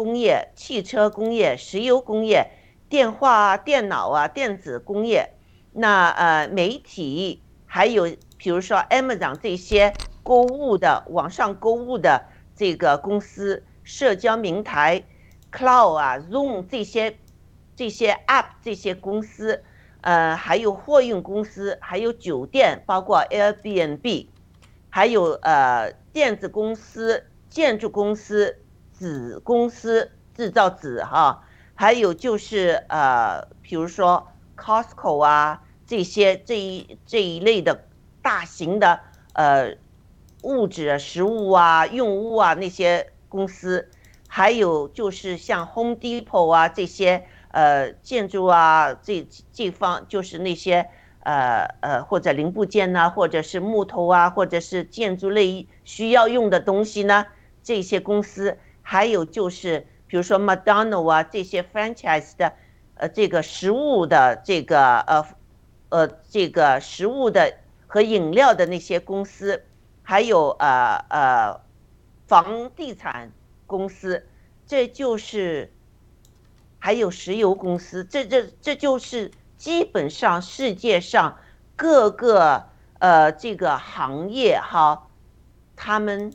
[0.00, 2.52] 工业、汽车工业、石油工业、
[2.88, 5.34] 电话啊、电脑啊、电子工业，
[5.72, 9.92] 那呃媒体，还有比如说 Amazon 这些
[10.22, 12.24] 购物的网上购物的
[12.56, 15.04] 这个公司，社交平台
[15.52, 17.18] ，Cloud 啊，Zoom 这些。
[17.76, 19.62] 这些 App 这些公司，
[20.02, 24.26] 呃，还有货运公司，还有酒店，包括 Airbnb，
[24.90, 28.58] 还有呃电子公司、建筑公司、
[29.00, 31.42] 纸公司制造纸哈，
[31.74, 37.86] 还有就是呃，比如说 Costco 啊这些这一这一类的
[38.20, 39.00] 大型的
[39.32, 39.76] 呃
[40.42, 43.88] 物质啊、食物啊、用物啊那些公司，
[44.28, 47.24] 还有就是像 Home Depot 啊这些。
[47.52, 50.88] 呃，建筑啊，这这方就是那些
[51.24, 57.26] 呃呃或者零部件呐，或者是木头啊，或者是建筑类需要用的东西呢，
[57.64, 58.56] 这些公司，
[58.92, 62.54] 还有就是比如说麦当劳啊这些 franchise 的，
[62.94, 65.26] 呃这个食物的这个呃
[65.90, 69.62] 呃这个食物的和饮料的那些公司，
[70.02, 71.60] 还有呃呃
[72.26, 73.30] 房地产
[73.68, 74.26] 公司，
[74.66, 75.72] 这就是。
[76.82, 81.36] 还有石油公司，这这这就是基本上世界上
[81.76, 85.06] 各个呃这个行业哈，
[85.76, 86.32] 他们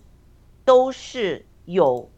[0.64, 2.12] 都是有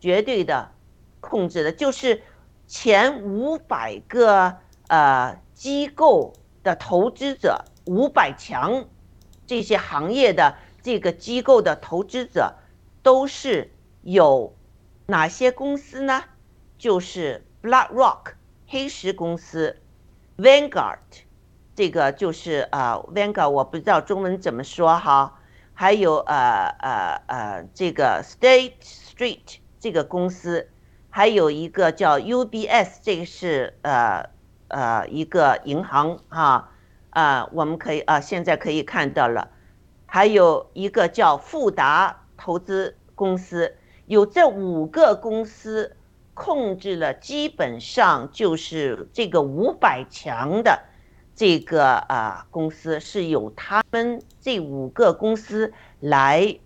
[0.00, 0.72] 绝对的
[1.20, 2.22] 控制的，就是
[2.66, 4.56] 前五百个
[4.88, 6.32] 呃机构
[6.62, 8.86] 的投资者，五百强
[9.46, 12.54] 这些行业的这个机构的投资者
[13.02, 13.72] 都是
[14.02, 14.54] 有
[15.06, 16.24] 哪些公司呢？
[16.76, 17.44] 就是。
[17.60, 18.34] BlackRock
[18.68, 19.80] 黑石公司
[20.36, 20.98] ，Vanguard
[21.74, 25.40] 这个就是呃 Vanguard 我不知道中文怎么说哈，
[25.74, 30.68] 还有呃呃呃这个 State Street 这个公司，
[31.10, 34.28] 还有一个叫 UBS 这个是呃
[34.68, 36.70] 呃一个银行哈
[37.10, 39.50] 啊我们可以啊现在可以看到了，
[40.06, 43.76] 还有一个叫富达投资公司，
[44.06, 45.94] 有这五个公司。
[46.40, 50.84] 控制了基本上就是这个五百强的
[51.34, 56.56] 这个啊公司是由他们这五个公司来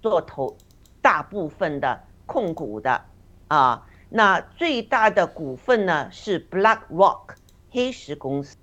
[0.00, 0.56] 做投
[1.02, 3.02] 大部分的控股的
[3.48, 3.84] 啊。
[4.08, 7.34] 那最大的股份呢是 BlackRock
[7.70, 8.56] 黑石公司。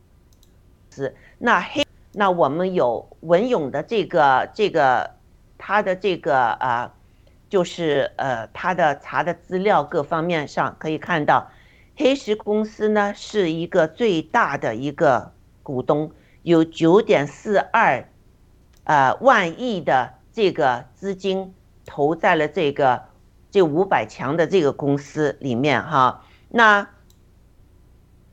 [1.38, 5.12] 那黑那我们有文勇的这个这个
[5.58, 6.94] 他的这个啊，
[7.50, 11.50] 就是呃他的查的资料各方面上可以看到，
[11.98, 16.12] 黑石公司呢是一个最大的一个股东，
[16.44, 18.08] 有九点四二
[18.86, 21.54] 呃万亿的这个资金
[21.86, 23.04] 投在了这个。
[23.58, 26.90] 这五百强的这个公司里面哈，那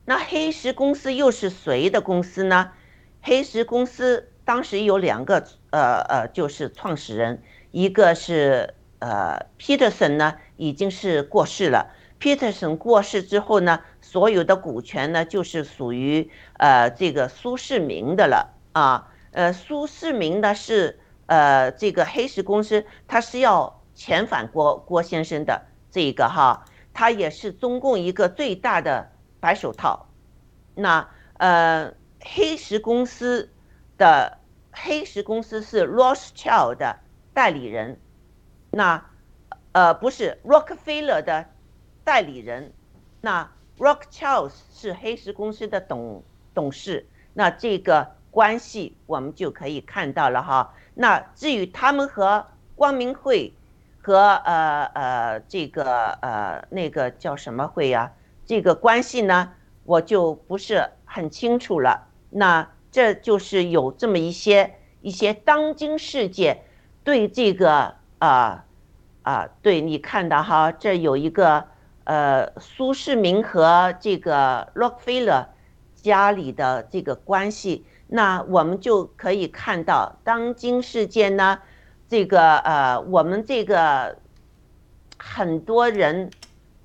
[0.05, 2.73] 那黑石公司又是谁的公司呢？
[3.23, 11.91] 黑石公司当时有两个呃呃，就是创始人，一个是呃 Peterson 呢，已经是过世了。
[12.19, 19.11] Peterson 过世之后呢，所有的股权呢就是属于呃这个苏世民的了啊。
[19.31, 23.81] 呃，苏世民呢是呃这个黑石公司，他是要。
[23.95, 30.05] 遣返郭郭先生的这个哈，他也是中共一个最大的白手套。
[30.75, 33.49] 那呃，黑石公司
[33.97, 34.37] 的
[34.71, 36.99] 黑石公司是 Rothschild 的
[37.33, 37.97] 代理人，
[38.71, 39.05] 那
[39.71, 41.45] 呃不是 Rockefeller 的
[42.03, 42.73] 代理人，
[43.21, 46.23] 那 Rothschild 是黑石公司的董
[46.53, 47.07] 董事。
[47.33, 50.73] 那这个关系我们就可以看到了哈。
[50.93, 53.53] 那至于他们和光明会。
[54.05, 58.11] 和呃呃这个呃那个叫什么会呀？
[58.45, 59.53] 这个关系呢，
[59.83, 62.07] 我就不是很清楚了。
[62.29, 66.65] 那这就是有这么一些一些当今世界
[67.03, 68.65] 对这个啊
[69.23, 71.65] 啊，对你看到哈，这有一个
[72.03, 75.49] 呃苏世民和这个洛克菲勒
[75.95, 81.57] 家里的这个关系，那我们就可以看到当今世界呢。
[82.07, 84.17] 这个呃，我们这个
[85.17, 86.29] 很多人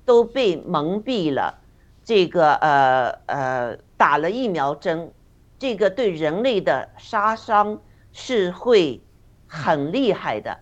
[0.03, 1.59] 都被蒙蔽了，
[2.03, 5.13] 这个呃呃打了疫苗针，
[5.59, 7.79] 这个对人类的杀伤
[8.11, 8.99] 是会
[9.47, 10.57] 很厉害的，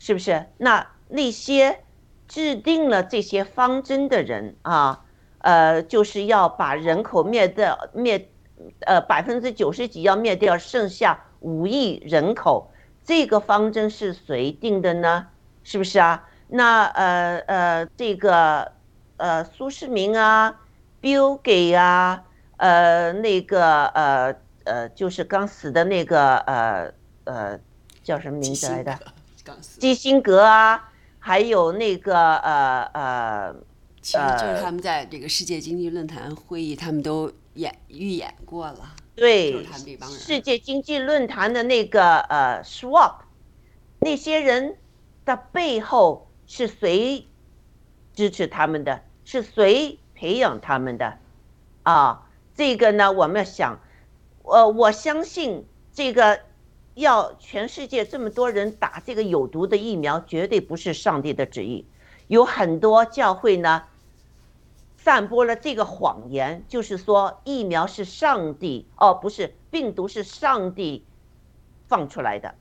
[0.00, 0.46] 是不是？
[0.56, 1.78] 那那些
[2.26, 5.04] 制定了这些方针的人啊，
[5.38, 8.28] 呃，就是要把人口灭掉，灭
[8.80, 12.72] 呃百分之九十几要灭掉，剩下五亿人口。
[13.08, 15.28] 这个方针是谁定的呢？
[15.64, 16.28] 是不是啊？
[16.48, 18.70] 那呃呃，这个
[19.16, 20.54] 呃苏世民啊
[21.00, 22.22] ，Bill Gates 啊，
[22.58, 24.34] 呃那个呃
[24.64, 26.92] 呃就是刚死的那个呃
[27.24, 27.58] 呃
[28.04, 28.98] 叫什么名字来的？
[29.78, 33.54] 基辛格啊，还有那个呃呃，
[34.02, 38.96] 其实就是他们在这个世界经济论坛会议，他们都演预演过了。
[39.18, 39.66] 对，
[40.06, 43.16] 世界经济论坛的那个呃，Swap，
[43.98, 44.76] 那些人
[45.24, 47.26] 的背后是谁
[48.14, 49.02] 支持他们的？
[49.24, 51.18] 是谁培养他们的？
[51.82, 53.80] 啊，这个呢，我们要想，
[54.44, 56.38] 呃，我相信这个
[56.94, 61.84] 要全世界这么多人打这个有毒的疫苗，绝对不是上帝的旨意。
[62.28, 63.82] 有很多教会呢。
[65.08, 71.06] 散播了这个谎言，就是说疫苗是上帝哦，不是病毒是上帝
[71.86, 72.56] 放出来的，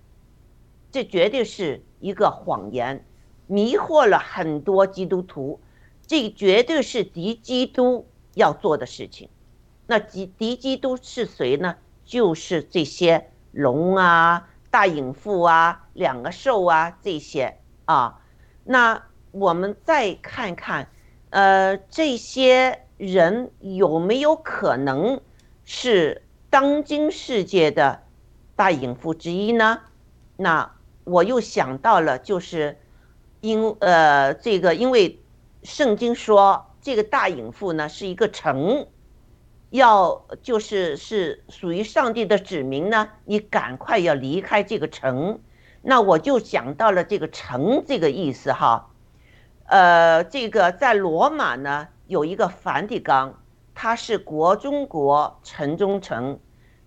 [0.90, 3.06] 这绝对是一个谎言，
[3.48, 5.60] 迷惑了很多基督徒，
[6.06, 9.28] 这绝对是敌基督要做的事情。
[9.86, 11.76] 那敌敌基督是谁呢？
[12.06, 18.22] 就是这些龙啊、大隐妇啊、两个兽啊这些啊。
[18.64, 20.88] 那我们再看看。
[21.38, 25.22] 呃，这些人有没有可能
[25.66, 28.02] 是当今世界的
[28.56, 29.82] 大隐妇之一呢？
[30.36, 30.72] 那
[31.04, 32.80] 我又想到了，就是
[33.42, 35.22] 因呃这个，因为
[35.62, 38.88] 圣经说这个大隐妇呢是一个城，
[39.70, 45.40] 要就是是属于上帝的指明呢，你赶快要离开这个城。
[45.84, 48.90] 那我就想到了这个城这个意思哈。
[49.68, 53.42] 呃，这个在罗马呢有一个梵蒂冈，
[53.76, 56.40] 它是国中国城中城。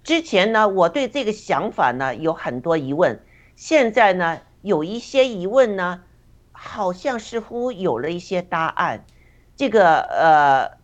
[0.03, 3.21] 之前呢，我对这个想法呢有很多疑问，
[3.55, 6.03] 现在呢有一些疑问呢，
[6.53, 9.05] 好像似乎有了一些答案。
[9.55, 10.79] 这个呃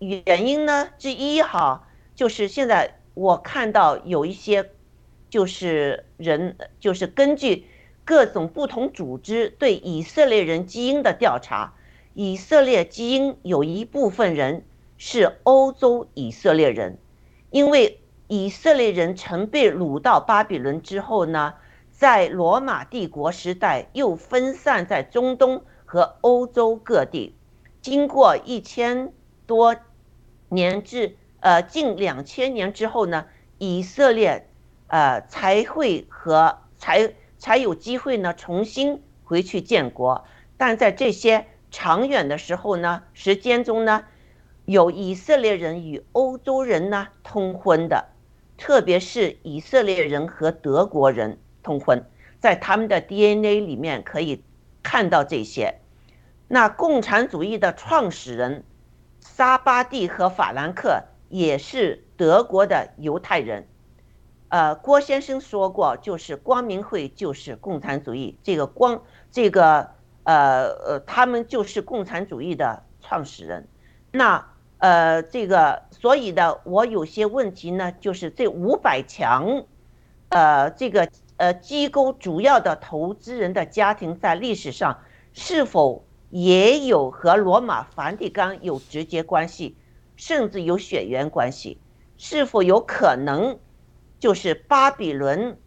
[0.00, 1.86] 原因呢之一哈，
[2.16, 4.72] 就是现在我看到有一些
[5.30, 7.64] 就是人就是根据。
[8.08, 11.74] 各种不同组织对以色列人基因的调查，
[12.14, 14.64] 以色列基因有一部分人
[14.96, 16.96] 是欧洲以色列人，
[17.50, 21.52] 因为以色列人曾被掳到巴比伦之后呢，
[21.90, 27.34] 在罗马帝国时代又分散在中东和欧洲各地，
[27.82, 29.12] 经过一千
[29.46, 29.76] 多
[30.48, 33.26] 年至呃近两千年之后呢，
[33.58, 34.48] 以色列
[34.86, 40.24] 呃才会和才才有机会呢重新回去建国，
[40.56, 44.04] 但在这些长远的时候呢，时间中呢。
[44.64, 48.04] 有以色列人与欧洲人呢通婚的，
[48.58, 52.04] 特别是以色列人和德国人通婚，
[52.38, 54.44] 在他们的 DNA 里面可以
[54.82, 55.76] 看到这些。
[56.48, 58.62] 那共产主义的创始人
[59.20, 63.66] 沙巴蒂和法兰克也是德国的犹太人。
[64.48, 69.90] 呃，郭先生说过，就是光明会就是共产主义，这个光这个
[70.24, 73.68] 呃呃，他们就是共产主义的创始人。
[74.10, 74.46] 那
[74.78, 79.64] 呃，这个，所以呢，我有些问题呢，就是这五百强，
[80.30, 85.00] 呃，这个呃机构主要的投资人的家庭在历史上
[85.32, 89.76] 是否也有和罗马梵蒂冈有直接关系，
[90.16, 91.78] 甚至有血缘关系？
[92.16, 93.58] 是否有可能，
[94.18, 95.58] 就是巴比伦，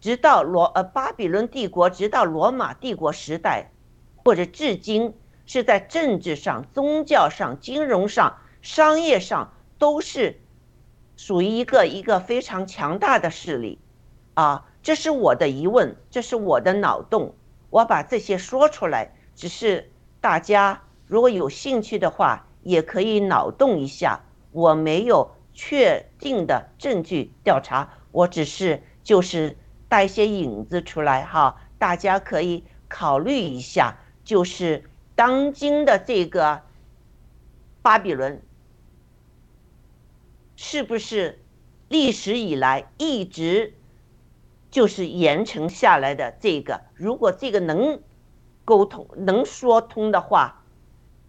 [0.00, 3.70] 直到罗呃巴比伦帝国，直到罗马帝国时代，
[4.16, 5.14] 或者至今？
[5.46, 10.38] 是在政治上、宗教上、金融上、商业上都是
[11.16, 13.80] 属于一个一个非常强大的势力，
[14.34, 17.34] 啊，这是我的疑问，这是我的脑洞，
[17.68, 19.90] 我把这些说出来，只是
[20.20, 24.20] 大家如果有兴趣的话，也可以脑洞一下。
[24.52, 29.56] 我没有确定的证据调查，我只是就是
[29.88, 34.84] 带一些影子出来哈，大家可以考虑一下，就是。
[35.16, 36.62] 当今的这个
[37.82, 38.40] 巴比伦，
[40.56, 41.44] 是不是
[41.88, 43.74] 历史以来一直
[44.70, 46.80] 就是延承下来的这个？
[46.94, 48.00] 如果这个能
[48.64, 50.64] 沟通、能说通的话，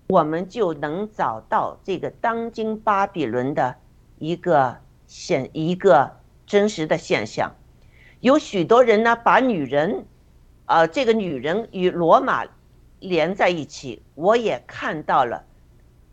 [0.08, 3.76] 我们就能找到这个当今巴比伦的
[4.22, 7.56] 一个现一个真实的现象。
[8.20, 10.06] 有许多人呢，把女人，
[10.68, 12.46] 呃，这个女人与罗马。
[13.04, 15.44] 连在一起，我也看到了，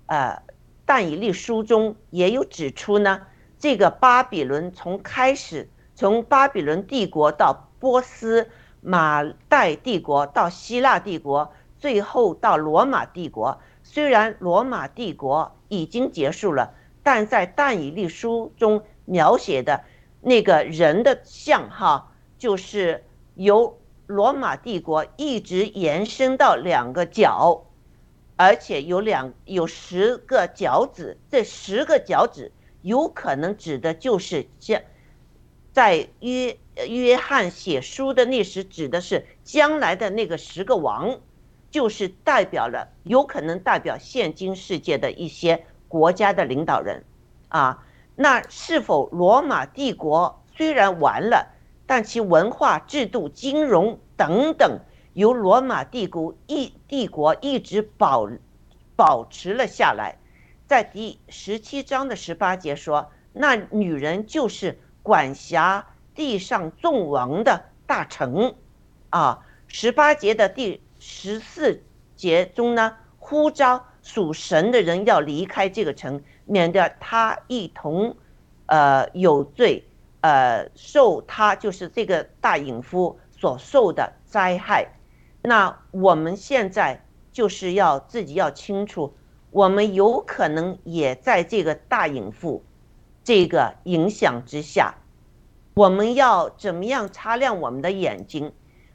[0.06, 0.42] 呃，
[0.86, 3.26] 但以利书中也有指出呢。
[3.58, 8.48] 这个巴比伦从开始，从巴比伦帝国到波斯、
[8.80, 13.60] 马代帝国到希腊帝国，最后到罗马帝国。
[13.82, 16.72] 虽然罗马帝国已经结束了，
[17.10, 19.82] 但在但以利书中描写的
[20.20, 23.02] 那个人的像，哈，就是
[23.34, 23.78] 由。
[24.06, 27.66] 罗马帝国一直延伸到两个角，
[28.36, 31.18] 而且有两有十个脚趾。
[31.30, 32.50] 这十个脚趾
[32.80, 34.80] 有可能指的就是将，
[35.72, 36.56] 在约
[36.88, 41.20] 约翰写书的那时指的是将来的那个十个王，
[41.70, 47.04] 就是代表了有可能代表现今世界的一些国家的领导人
[47.48, 47.84] 啊。
[48.14, 51.54] 那是否罗马帝国虽然完了？
[51.86, 54.80] 但其文化、制度、金融等等，
[55.14, 58.28] 由罗马帝国一帝国一直保
[58.94, 60.18] 保持了下来。
[60.66, 68.54] 在第十七章的十八节说，那女人就是管辖地上众王的大臣。
[69.08, 71.82] 啊，十八节的第十四
[72.16, 78.16] 节中呢，呼召属神的人要离开这个城，免得他一同，
[78.64, 79.84] 呃，有罪。
[80.20, 84.88] 呃，受他就是这个大隐夫所受的灾害，
[85.42, 89.14] 那我们现在就是要自己要清楚，
[89.52, 92.64] 我们有可能也在这个大隐夫
[93.22, 94.96] 这个影响之下，
[95.74, 98.52] 我们要怎么样擦亮我们的眼睛，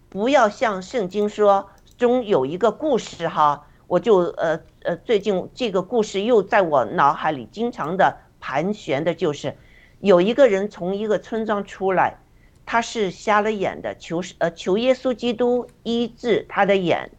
[0.10, 9.56] 不要像圣经说中有一个故事哈，我就呃呃最近这个故事又在我脑海里经常的盘旋的，就是。
[10.00, 12.18] 有一个人从一个村庄出来，
[12.66, 17.10] 他是瞎了眼的，求呃求耶稣基督医治他的眼，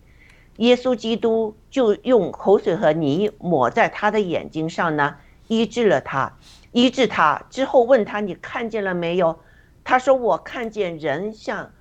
[0.58, 5.16] 耶稣基督就用口水和泥抹在他的眼睛上呢，
[5.48, 6.36] 医治了他，
[6.72, 9.38] 医治他之后问他你看见了没有？
[9.82, 11.72] 他说我看见人像，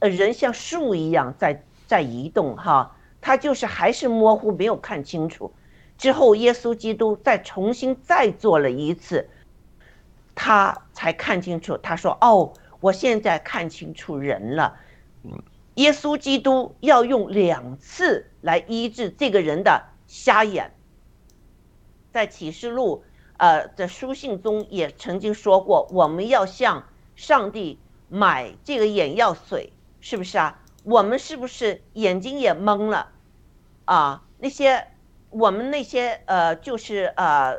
[0.00, 5.52] 呃人像树一样在在移动哈，他就是还是模糊没有看清楚，
[5.96, 9.28] 之后耶稣基督再重新再做了一次。
[10.34, 14.78] 他才看清楚，他说：“哦，我现在看清楚人了。
[15.74, 20.72] 耶稣基督要用两次来医治这个人的瞎眼。
[22.12, 23.02] 在启示录，
[23.36, 26.84] 呃的书信中也曾经说过，我们要向
[27.16, 30.60] 上帝买这个眼药水，是不是啊？
[30.84, 33.10] 我们是不是眼睛也蒙了
[33.84, 34.22] 啊？
[34.38, 34.86] 那些
[35.30, 37.58] 我们那些呃，就是呃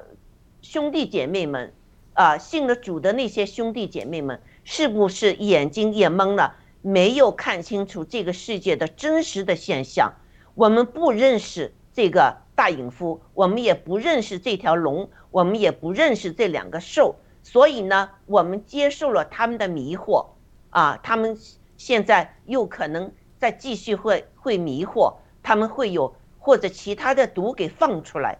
[0.62, 1.74] 兄弟姐妹们
[2.14, 10.14] 啊，信了主的那些兄弟姐妹们，是不是眼睛也蒙了，没有看清楚这个世界的真实的现象？
[10.56, 20.28] 我们不认识这个大隐夫，我们也不认识这条龙，我们也不认识这两个兽，所以呢，我们接受了他们的迷惑
[20.72, 21.38] 啊，他们
[21.80, 26.16] 现在又可能再继续会会迷惑，他们会有。
[26.42, 28.40] 或者其他的毒给放出来，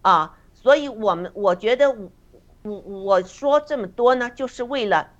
[0.00, 2.10] 啊，所以我们我觉得我
[2.62, 5.10] 我我说这么多呢，就是为了，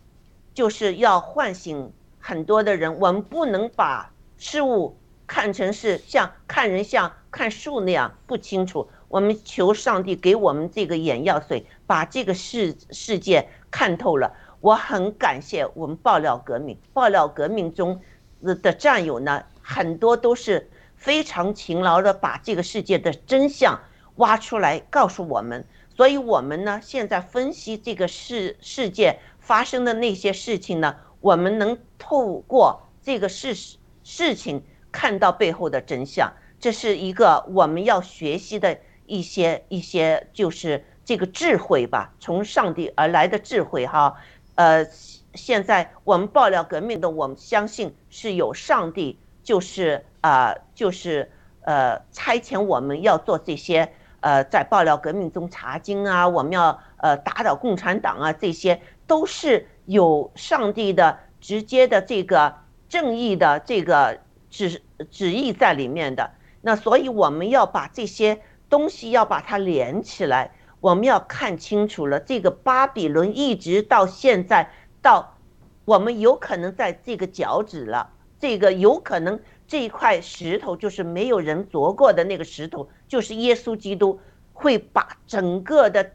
[0.54, 2.98] 就是要唤醒很多的人。
[2.98, 4.96] 我们不能把事物
[5.26, 8.88] 看成是像看人像看树那样不清楚。
[9.08, 14.34] 我们求上帝给我们这个眼药水，把这个世世界看透了。
[14.64, 18.00] 我很感谢我们爆料革命，爆料革命中
[18.42, 20.70] 的战友呢，很多都是。
[20.96, 23.78] 非常勤劳的把这个世界的真相
[24.14, 25.62] 挖出来告诉我们，
[25.94, 44.16] 所以我们呢现在分析这个世世界发生的那些事情呢，我们能透过这个事事情看到背后的真相，这是一个我们要学习的一些一些就是这个智慧吧，从上帝而来的智慧哈。
[44.54, 44.86] 呃，
[45.34, 49.18] 现在我们爆料革命的，我们相信是有上帝。
[49.44, 51.30] 就是啊，就是
[51.60, 62.54] 呃，差遣我们要做这些呃，在爆料革命中查经啊，我们要呃打倒共产党啊，这些都是有上帝的直接的这个
[62.88, 64.80] 正义的这个旨
[65.10, 66.30] 旨意在里面的。
[66.62, 68.40] 那所以我们要把这些
[68.70, 70.52] 东西要把它连起来，
[70.84, 74.70] 我们要看清楚了，这个巴比伦一直到现在
[75.00, 75.38] 到
[75.86, 78.10] 我们有可能在这个脚趾了。
[78.38, 84.20] 这个有可能这一块石头就是没有人凿过的那个石头，就是耶稣基督
[84.52, 86.12] 会把整个的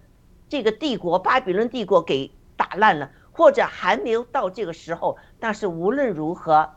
[0.48, 5.18] 这个帝国巴比伦帝国给打烂了，或者还没有到这个时候。
[5.40, 6.70] 但是无论如何，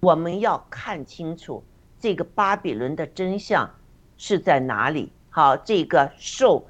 [0.00, 1.64] 我们要看清楚
[1.98, 3.70] 这个巴比伦的真相
[4.18, 5.10] 是在哪里。
[5.30, 6.66] 好，这个兽，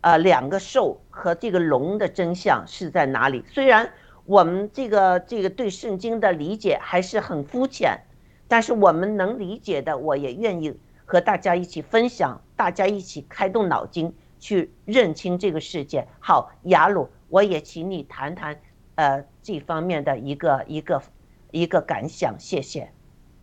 [0.00, 3.44] 呃，两个兽和这个龙的真相是在哪里？
[3.52, 3.90] 虽然。
[4.28, 7.96] 我们这个这个对圣经的理解还是很肤浅，
[8.48, 16.08] 但是我们能理解的，我也愿意和大家一起分享，大家一起开动脑筋去认清这个世界。
[16.18, 18.58] 好，雅鲁，我也请你谈谈，
[18.96, 21.00] 呃，这方面的一个一个
[21.52, 22.90] 一个感想，谢谢。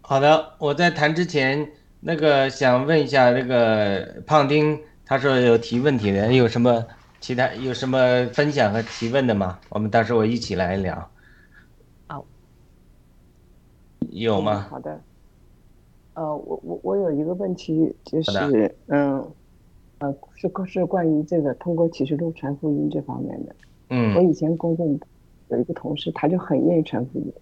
[0.01, 6.85] 好的，我在谈之前，那个想问一下那个胖丁，他说有提问题的，有什么？
[7.19, 9.57] 其他有什么分享和提问的吗？
[9.69, 11.09] 我们到时候一起来聊。
[12.09, 12.21] 哦，
[14.09, 14.67] 有吗？
[14.69, 14.99] 好的。
[16.15, 19.25] 呃，我我我有一个问题，就是嗯，
[19.99, 23.55] 呃，是是关于这个通过启示录传福音这方面的。
[23.89, 24.13] 嗯。
[24.15, 24.85] 我以前工作
[25.47, 27.33] 有一个同事，他就很愿意传福音。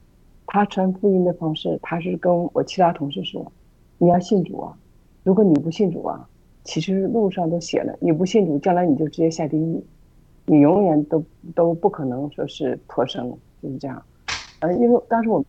[0.46, 3.52] 他传福音的方式，他是跟我其他同事说
[3.98, 4.78] ：“你要信主啊！
[5.24, 6.28] 如果你不信主啊。”
[6.64, 9.84] 其实路上都写了，你不信主，将来你就直接下地狱，
[10.46, 11.24] 你永远都
[11.56, 14.02] 都不可能说是脱生，就是这样。
[14.60, 15.44] 呃，因为当时我，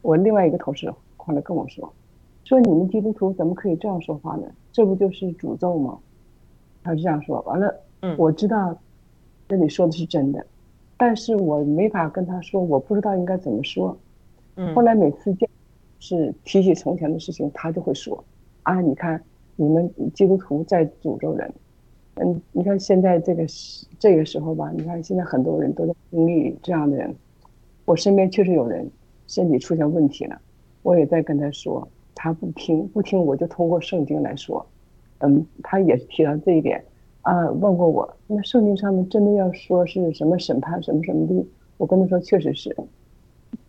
[0.00, 1.92] 我另外一个同事后来跟我说，
[2.44, 4.46] 说你们基督徒怎么可以这样说话呢？
[4.70, 5.98] 这不就是诅咒吗？
[6.84, 7.40] 他是这样说。
[7.42, 8.78] 完了，嗯，我知道，
[9.48, 10.46] 这里说的是真的，
[10.96, 13.98] 但是我没法跟他说，我不知道应该怎么说。
[14.54, 14.72] 嗯。
[14.72, 15.48] 后来每次见，
[15.98, 18.24] 是提起从前的事情，他就会说，
[18.62, 19.20] 啊，你看。
[19.56, 21.52] 你们基督徒在诅咒人，
[22.14, 27.14] 嗯，你看现在这个时这个时候吧，你看现在很多人都在经历这样的人，
[27.84, 28.90] 我身边确实有人
[29.26, 30.40] 身体出现问题了，
[30.82, 34.64] 我也在跟他说，他不听不听，我就通过圣经来说，
[35.18, 36.82] 嗯，他也提到这一点，
[37.20, 41.46] 啊，问过我，那圣经上面真的要说是什么审判什么什么的，
[41.76, 42.74] 我跟他说确实是，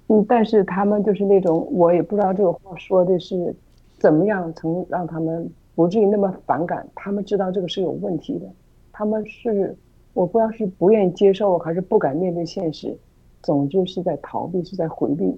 [0.08, 3.54] 嗯，但是他们就是那种我也不知道这个话说的是
[4.00, 5.52] 怎么样曾让他们。
[5.76, 8.46] 不至于那么反感，他们知道这个是有问题的，
[8.92, 9.76] 他们是
[10.14, 12.96] 我不知道是不愿意接受还是不敢面对现实，
[13.42, 15.36] 总之是在逃避，是在回避。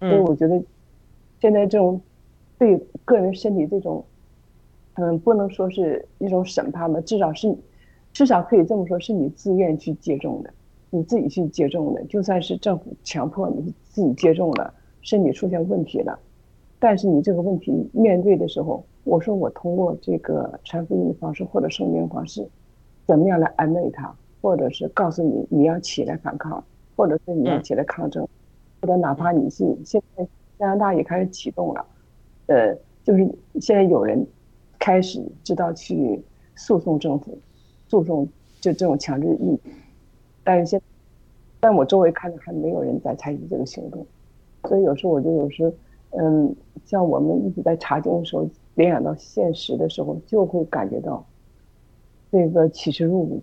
[0.00, 0.62] 所以我觉得，
[1.40, 2.00] 现在这种
[2.58, 4.02] 对个人身体这种，
[4.94, 7.54] 嗯，不能说是一种审判吧，至少是
[8.14, 10.50] 至少可以这么说，是你自愿去接种的，
[10.88, 14.72] 你自己去接种的，就算是政府强迫你自己接种了，
[15.02, 16.18] 身体出现问题了，
[16.78, 18.82] 但是你这个问题面对的时候。
[19.06, 22.44] 我说我通过这个传福音的方式或者圣经方式，
[23.06, 26.62] 怎么样来安慰他，或者是告诉你你要起来反抗，
[26.96, 28.26] 或者是你要起来抗争，
[28.82, 30.26] 或者哪怕你是现在
[30.58, 31.86] 加拿大也开始启动了，
[32.46, 33.24] 呃，就是
[33.60, 34.26] 现在有人
[34.76, 36.20] 开始知道去
[36.56, 37.38] 诉讼政府，
[37.86, 38.26] 诉讼
[38.60, 39.56] 就这种强制力，
[40.42, 40.82] 但是现，
[41.60, 44.04] 但我周围看着还没有人在采取这个行动，
[44.64, 45.72] 所以有时候我就有时，
[46.10, 46.52] 嗯，
[46.84, 51.26] 像我们一直在查经的时候，联想到现实的时候，就会感觉到。
[52.32, 53.40] 这个启示录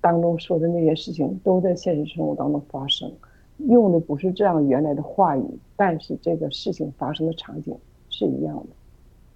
[0.00, 3.12] 当中说的那些事情，都在现实生活当中发生，
[3.58, 5.44] 用的不是这样原来的话语，
[5.76, 7.76] 但是这个事情发生的场景
[8.08, 8.66] 是一样的。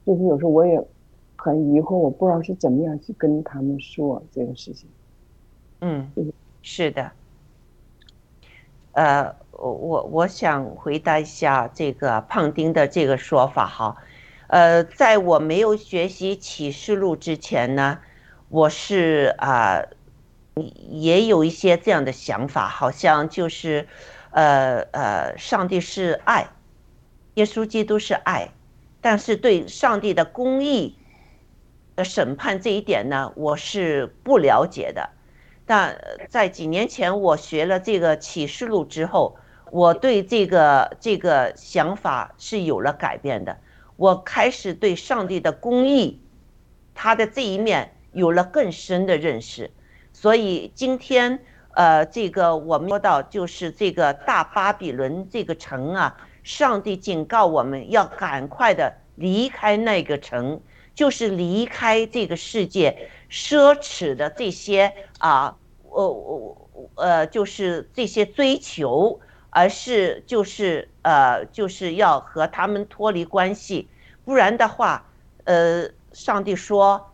[0.07, 0.83] 就是有时候我也
[1.37, 4.89] 很疑惑，我不知道是怎么样去跟他们说这个事情。
[5.81, 6.09] 嗯，
[6.63, 7.11] 是的。
[8.93, 13.97] 呃，我我我想回答一下这个胖丁的这个说法哈。
[14.49, 18.01] 呃，在我没有学习启示录之前呢。
[18.51, 19.85] 我是啊，
[20.89, 23.87] 也有一些这样的想法，好像就是，
[24.31, 26.49] 呃呃，上帝是爱，
[27.35, 28.49] 耶稣基督是爱，
[29.03, 30.97] 但是对上帝的公义
[31.95, 35.11] 的审判这一点呢，我是不了解的。
[35.67, 39.37] 但在几年前我学了这个启示录之后，
[39.71, 43.59] 我对这个这个想法是有了改变的。
[43.99, 46.19] 我开始对上帝的公义，
[46.95, 47.93] 他的这一面。
[48.13, 49.71] 有了更深的认识，
[50.15, 51.39] 所以今天，
[51.75, 60.59] 呃，这个我们说到就是这个大巴比伦这个城啊，上帝警告我们要赶快的离开那个城，
[60.95, 69.21] 就是离开这个世界奢侈的这些啊，我我呃，就是这些追求，
[69.59, 73.89] 而是就是呃，就是要和他们脱离关系，
[74.25, 75.11] 不然的话，
[75.43, 77.13] 呃，上帝说。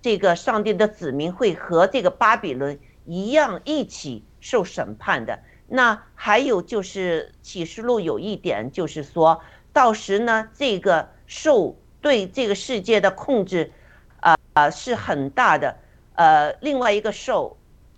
[0.00, 5.40] 这个上帝的子民会和这个巴比伦一样一起受审判的。
[5.66, 9.40] 那还有就是启示录有一点，就是说
[9.72, 13.72] 到时呢，这个受对这个世界的控制，
[14.20, 15.76] 啊啊是很大的。
[16.14, 17.56] 呃，另外一个受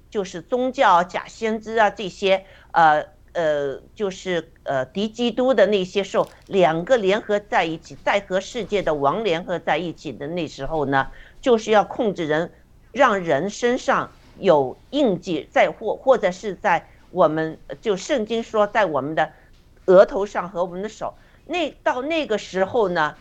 [0.08, 11.08] 就是宗教假先知啊这些，呃呃就是呃敌基督的那些受，两个联合在一起，再和世界的王联合在一起的那时候呢。
[11.40, 12.50] 就是要控制人，
[12.90, 14.10] 让人身上
[14.40, 19.30] 有印记，在或或者是在我们就圣经说在我们的
[19.84, 21.14] 额头上和我们的手。
[21.46, 23.14] 那到那个时候呢，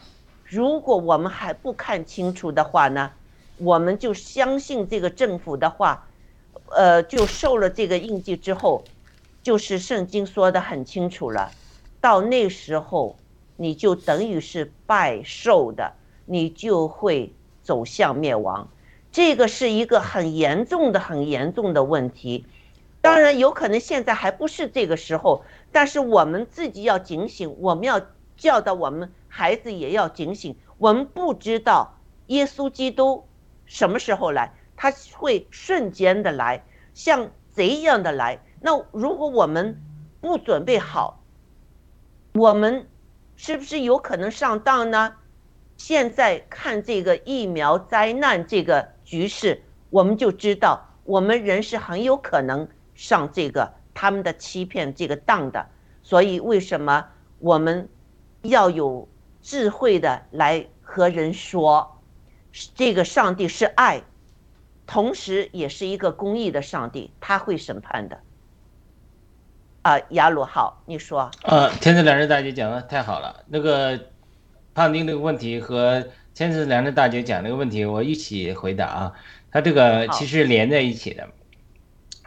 [0.43, 3.11] 如果我们还不看清楚的话呢，
[3.57, 6.07] 我们就相信这个政府的话，
[6.71, 8.83] 呃，就受了这个印记之后，
[9.45, 11.51] 就是圣经说的很清楚了。
[12.01, 13.15] 到那时候，
[13.55, 15.93] 你就等于是拜寿的，
[16.25, 17.31] 你就会。
[17.65, 18.69] 走向灭亡，
[19.11, 22.45] 这个是一个很严重的、很严重的问题。
[23.01, 27.99] 当然，有可能现在还不是这个时候，但是我们自己要警醒，我们要
[28.37, 30.55] 教导我们孩子也要警醒。
[30.77, 33.25] 我们不知道耶稣基督
[33.65, 38.39] 什么时候来，他会瞬间的来，像贼一样的来。
[38.59, 39.81] 那如果我们
[40.21, 41.21] 不准备好，
[42.33, 42.87] 我们
[43.35, 45.13] 是不是有可能上当呢？
[45.77, 55.65] 现在看这个疫苗灾难这个局势，我们就知道我们人是很有可能上这个他们的欺骗这个当的。
[56.01, 57.05] 所以为什么
[57.39, 57.89] 我们
[58.41, 59.07] 要有
[59.41, 61.99] 智慧的来和人说，
[62.73, 64.01] 这个上帝是爱，
[64.87, 68.17] 同时也是一个公义的上帝，他会审判的。
[69.85, 71.29] 啊，雅鲁好，你说。
[71.43, 73.99] 呃，天赐良知大姐讲的太好了，那个。
[74.73, 79.13] 胖丁这个问题和天赐良知大姐讲这个问题，我一起回答啊。
[79.49, 81.25] 他这个其实连在一起的，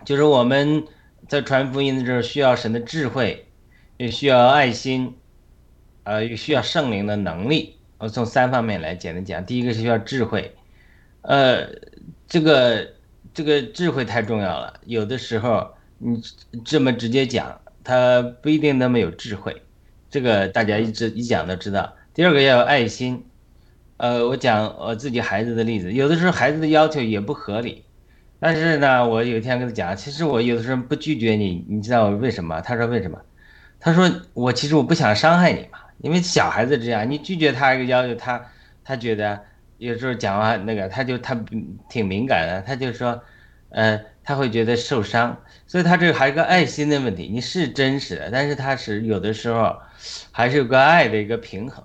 [0.06, 0.82] 就是我们
[1.28, 3.46] 在传福音的时候需要神的智慧，
[3.98, 5.18] 也需要爱心，
[6.04, 7.76] 呃，也需要圣灵的能力。
[7.98, 10.56] 我从三方面来简单讲，第一个是需要智慧，
[11.20, 11.68] 呃，
[12.26, 12.88] 这个
[13.34, 14.80] 这个智慧太重要了。
[14.86, 16.22] 有的时候你
[16.64, 19.62] 这么直接讲，他不一定那么有智慧。
[20.11, 21.94] 这个大家一直一讲都知道。
[22.14, 23.24] 第二个要有爱心，
[23.99, 27.84] 呃，我讲我自己孩子的例子，有的时候孩子的要求也不合理，
[28.40, 32.61] 但是呢，我有一天跟他讲，其实我有的时候不拒绝你，你知道为什么？
[32.62, 33.20] 他说为什么？
[33.80, 38.44] 他说我其实我不想伤害你嘛，因为小孩子这样，你拒绝他一个要求，他
[38.82, 39.40] 他觉得
[39.76, 41.38] 有时候讲话那个，他就他
[41.88, 43.22] 挺敏感的，他就说，
[43.70, 49.76] 呃，他会觉得受伤，所以他这还是个爱心的问题，你是真实的，但是他是有的时候
[50.32, 51.84] 还是有个爱的一个平衡。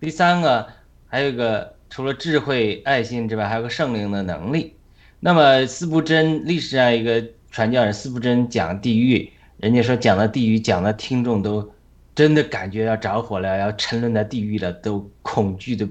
[0.00, 0.66] 第三个，
[1.06, 4.74] 还有一个除了智慧、爱心之外，还有个圣灵的能力。
[5.20, 11.68] 那么四不真历史上一个传教人四不真讲地狱，人家说讲到地狱，讲的听众都
[12.14, 15.88] 真的感觉要着火了，要沉沦在地狱了，都恐惧的，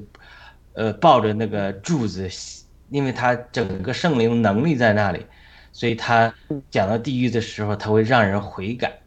[0.73, 2.29] 呃，抱着那个柱子，
[2.89, 5.25] 因为他整个圣灵能力在那里，
[5.71, 6.33] 所以他
[6.69, 8.99] 讲到地狱的时候，他会让人悔改。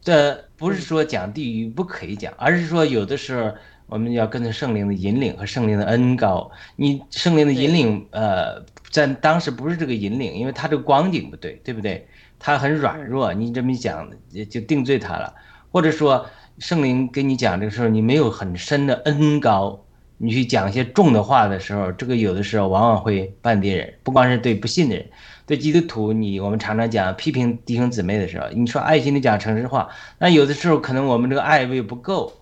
[0.00, 3.52] 这不是说讲地狱不可以讲，而是说有的时候
[3.86, 6.50] 我们要跟着圣灵的引领和圣灵的恩高。
[6.76, 12.06] 你圣灵的引领，呃，在当时不是这个引领，因为他这个光景不对，对不对？
[12.38, 15.34] 他很软弱，你这么一讲就就定罪他了。
[15.72, 16.26] 或者说
[16.58, 19.83] 圣灵跟你讲这个时候，你没有很深的恩高，
[20.18, 25.06] 你去讲一些重的话的时候，这个有的时候往往会绊跌人，不光是对不信的人。
[25.46, 32.32] 对基督徒，你我们常常讲批评弟兄姊妹的时候，你说爱心的讲诚实话，那有的时候可能我们这个爱位不够，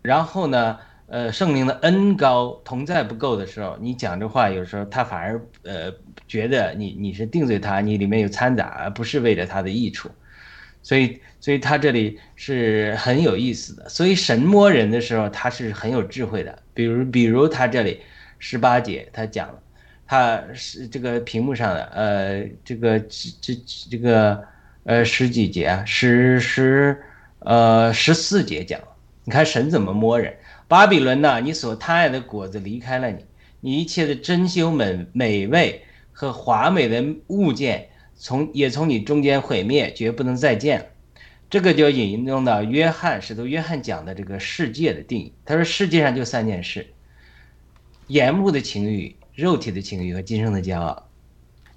[0.00, 0.78] 然后呢，
[1.08, 5.92] 呃，圣灵的恩高同在不够的时候，你讲这话有时候他反而呃
[6.28, 10.08] 觉得你你是定罪他，你里面有掺杂，而不是为了他的益处，
[10.82, 18.00] 所以所以他这里是很有意思的，所以神摸人的时候他是很有智慧的，比如比如他这里
[18.38, 19.58] 十八节他讲了。
[20.04, 23.54] 他是这个屏幕上的，呃，这个这
[23.88, 24.44] 这个
[24.84, 27.02] 呃十几节啊，十十
[27.38, 28.78] 呃十四节讲，
[29.24, 30.34] 你看神怎么摸人？
[30.68, 33.24] 巴比伦呐，你所贪爱的果子离开了你，
[33.60, 37.88] 你一切的珍馐美美味和华美的物件，
[38.22, 40.92] 从也从你中间毁灭，绝不能再见。
[41.50, 46.86] 这个就引用到约翰使徒约翰讲的这个世界的定义，他说世界上就三件事：
[48.06, 49.16] 眼目的情欲。
[49.34, 51.08] 肉体的情欲和今生的骄傲，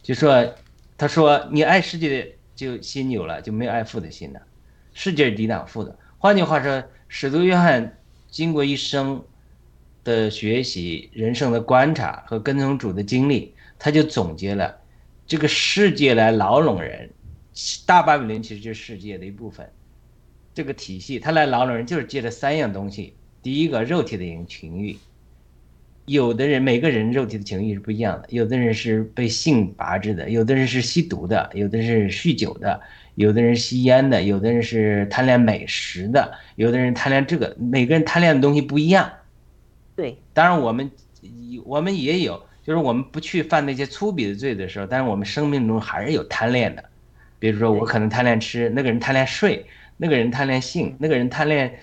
[0.03, 0.53] 就说，
[0.97, 4.41] 他说你爱世界的就心有了，就没有爱父的心了。
[4.93, 5.97] 世界是抵挡父的。
[6.17, 7.97] 换句话说，使徒约翰
[8.29, 9.23] 经过一生
[10.03, 14.77] 的学习、人生的观察和跟从主的经历，他就总结了
[15.27, 17.09] 这个世界来牢笼人。
[17.85, 19.65] 大巴比伦其实就是世界的一部分，
[20.53, 24.97] 这个体系他来牢笼人就是借着三样东西：第一个，肉体的情欲。
[26.05, 32.79] 有的人每个人肉体的情欲是不一样的，有的人是被性拔制的，有的人是吸毒的，有的是酗酒的，
[33.15, 39.11] 有的人吸烟的，有的人是贪恋美食的，有的人贪恋这个，每个人贪恋的东西不一样。
[39.95, 40.91] 对，当然我们
[41.63, 46.83] 我们也有，就是我们不去犯那些粗鄙的罪的时候，但是我们生命中还是有贪恋的。
[47.37, 49.65] 比如说我可能贪恋吃，那个人贪恋睡，
[49.97, 51.77] 那个人贪恋性，那个人贪恋。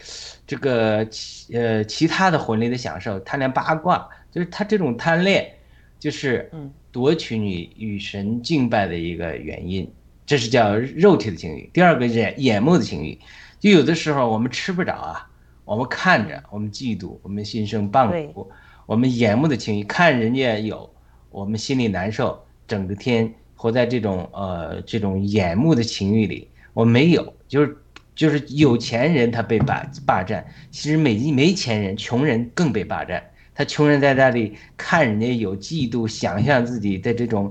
[0.45, 5.51] 这个其呃其他的婚礼的享受，贪恋八卦，就是他这种贪恋，
[5.99, 6.51] 就是
[6.91, 9.91] 夺取你与神敬拜的一个原因，
[10.26, 11.70] 这是叫肉体的情欲。
[11.72, 13.18] 第二个眼眼目的情欲，
[13.61, 15.30] 就有的时候我们吃不着啊，
[15.64, 18.51] 我们看着，我们嫉妒，我们心生谤苦，
[18.93, 20.90] 我们眼目的情欲，看人家有，
[21.30, 22.38] 我们心里难受，
[22.68, 27.76] 整个天活在这种呃这种眼目的情欲里，我没有，就是。
[28.14, 33.25] 就是有钱人他被霸霸占，其实没没钱人、穷人更被霸占。
[33.54, 37.50] 他穷人在那里看人家有嫉妒，想象自己的这种、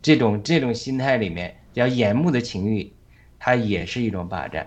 [0.00, 2.90] 这种、这种心态里面，叫眼目的情欲，
[3.38, 4.66] 他也是一种霸占。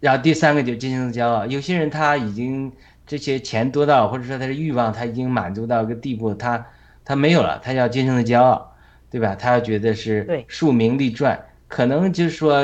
[0.00, 2.72] 然后第三个就真正的骄傲，有些人他已经
[3.06, 6.66] 这些钱多到，或者说他的欲望他已经满足到一个地步，他
[7.04, 8.74] 他没有了，他要真正的骄傲，
[9.10, 9.34] 对吧？
[9.34, 12.62] 他要觉得是树名利赚，可能就是说。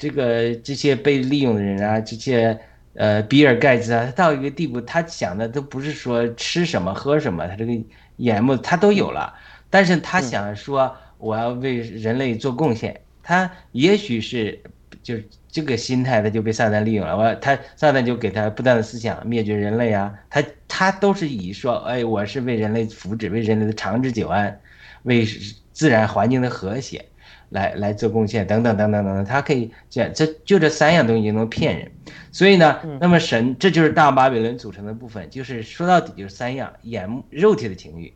[0.00, 2.58] 这个这些被利用的人啊，这些
[2.94, 7.72] 呃比尔盖茨啊，他到一个地步，他想的都不是说吃什么喝什么，他这个
[8.16, 9.34] 眼目他都有了，
[9.68, 14.58] 但是他想说我要为人类做贡献，他也许是
[15.02, 17.16] 就是这个心态，他就被撒旦利用了。
[17.16, 24.60] 我他撒旦就给他不断的思想灭绝人类啊，他他都是以说哎我是为人类福祉，为人类的长治久安，
[25.02, 25.26] 为
[25.72, 27.04] 自然环境的和谐。
[27.50, 31.90] 来来做贡献等等等等等等，他可以这样，这就这三样东西就能骗人，
[32.30, 38.14] 所以呢，那么神这就是大巴比伦组成的部分，就是说到底就是三样：眼目肉体的情欲，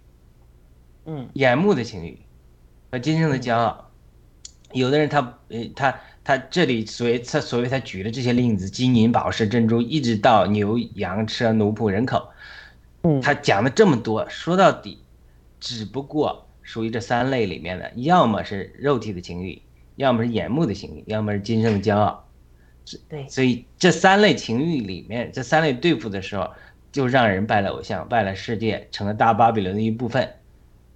[1.06, 2.16] 嗯，眼目的情欲
[2.92, 3.90] 和今生的骄傲。
[4.70, 12.28] 有的人他呃他他这里所谓他所谓他举的这些例子，金银宝石珍珠，一直到牛羊车奴仆人口，
[13.02, 14.98] 嗯，他讲了这么多，说到底，
[15.60, 16.40] 只不过。
[16.66, 19.60] 属于这三类里面的，要么是肉体的情欲，
[19.96, 22.26] 要么是眼目的情欲，要么是今生的骄傲。
[23.06, 26.48] 对，所以这三类情欲里面，这三类对付的时候，
[26.90, 30.26] 就让人拜了偶像，拜了世界，成了大巴比伦的一部分。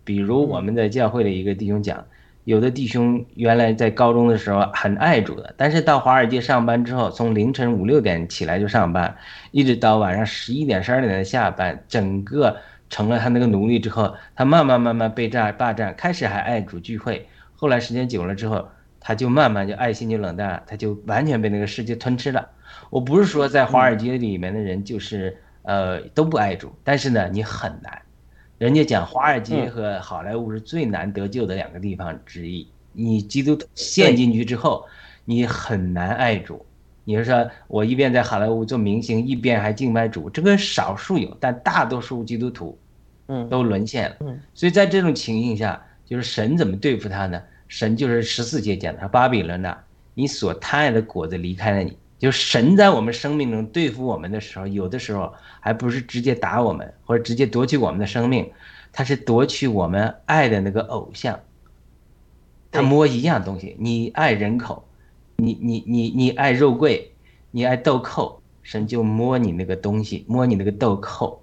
[0.05, 2.07] 比如我们在教会的一个弟兄讲，
[2.49, 9.15] 有的弟兄原来在高中的时候很爱主的，但是到华尔街上班之后，从凌晨五六点起来就上班，
[9.51, 12.57] 一直到晚上十一点、十二点才下班，整个。
[12.91, 18.67] 成了他那个奴隶之后，他慢慢慢慢被占霸占，开始还爱主聚会，后来时间久了之后，
[18.99, 22.49] 他就慢慢就爱心就冷淡了，他就完全被那个世界吞吃了。
[22.89, 28.01] 我不是说在华尔街里面的人就是呃都不爱主，但是呢，你很难。
[28.59, 32.67] 人家讲华尔街和好莱坞是最难得救的两个地方之一。
[32.93, 34.85] 你基督徒陷进去之后，
[35.25, 36.67] 你很难爱主。
[37.05, 42.77] 你是说我一边在好莱坞做明星，一边还敬拜主，这个少数有，但大多数基督徒，
[43.29, 44.17] 嗯，都沦陷了。
[44.21, 47.41] 嗯，所以在这种情形下，就是神怎么对付他呢？
[47.69, 49.79] 神就是十四节讲的，巴比伦呐，
[50.15, 51.97] 你所贪爱的果子离开了你。
[52.19, 58.51] 就神在我们生命中对付我们的时候，有的时候还不是直接打我们，或者直接夺取我们的生命，
[58.93, 61.39] 他是夺取我们爱的那个偶像。
[62.71, 64.87] 他摸一样东西，你爱人口，
[65.37, 67.13] 你你你你爱肉桂，
[67.51, 71.41] 你爱豆蔻，神就摸你那个东西，摸你那个豆蔻。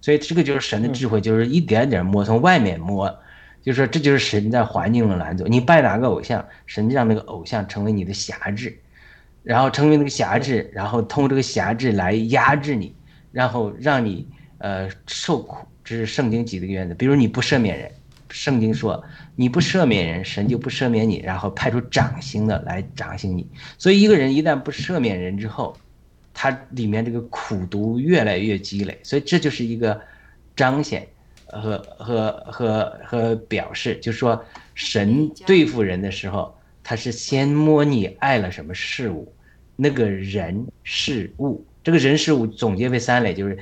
[0.00, 3.08] 所以这个就是神的智慧，就是一点点摸，从外面摸，
[3.62, 8.78] 就是说这就是神在环境中拦阻你拜哪个偶像，神让那个偶像成为你的辖制。
[9.44, 12.92] 然后成为那个辖制，然后通过这个辖制来压制你，
[13.30, 14.26] 然后让你
[14.58, 16.94] 呃受苦，这是圣经几个原则。
[16.94, 17.92] 比如你不赦免人，
[18.30, 19.04] 圣经说
[19.36, 23.46] 你不赦免人，神就不赦免你，然后派出掌刑的来掌刑你。
[23.78, 25.76] 所以一个人一旦不赦免人之后，
[26.32, 28.98] 他里面这个苦毒越来越积累。
[29.02, 30.00] 所以这就是一个
[30.56, 31.06] 彰显
[31.48, 34.42] 和和和和表示，就是说
[34.74, 39.34] 神对付人的时候，他是先摸你爱了什么事物。
[39.74, 43.58] 那个人事物，这个人事物总结为三类，就是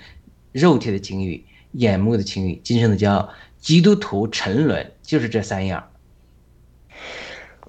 [0.53, 1.43] 肉体的情欲、
[1.73, 3.33] 眼目的情欲、今生的骄傲。
[3.59, 5.89] 基督徒沉沦就是这三样。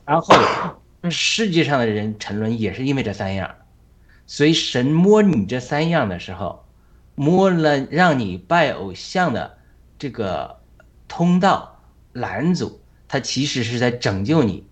[0.06, 0.36] 然后
[1.10, 3.56] 世界上的人沉沦也是因为这三样。
[4.26, 6.66] 所以神摸你这三样的时候，
[7.16, 9.58] 摸了让你拜偶像的
[9.98, 10.60] 这个
[11.08, 11.80] 通道
[12.12, 14.66] 拦阻，他其实是在拯救你。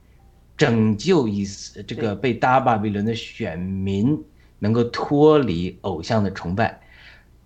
[0.61, 1.43] 拯救以
[1.87, 4.23] 这个被大巴比伦的选民
[4.59, 6.79] 能够脱离偶像的崇拜，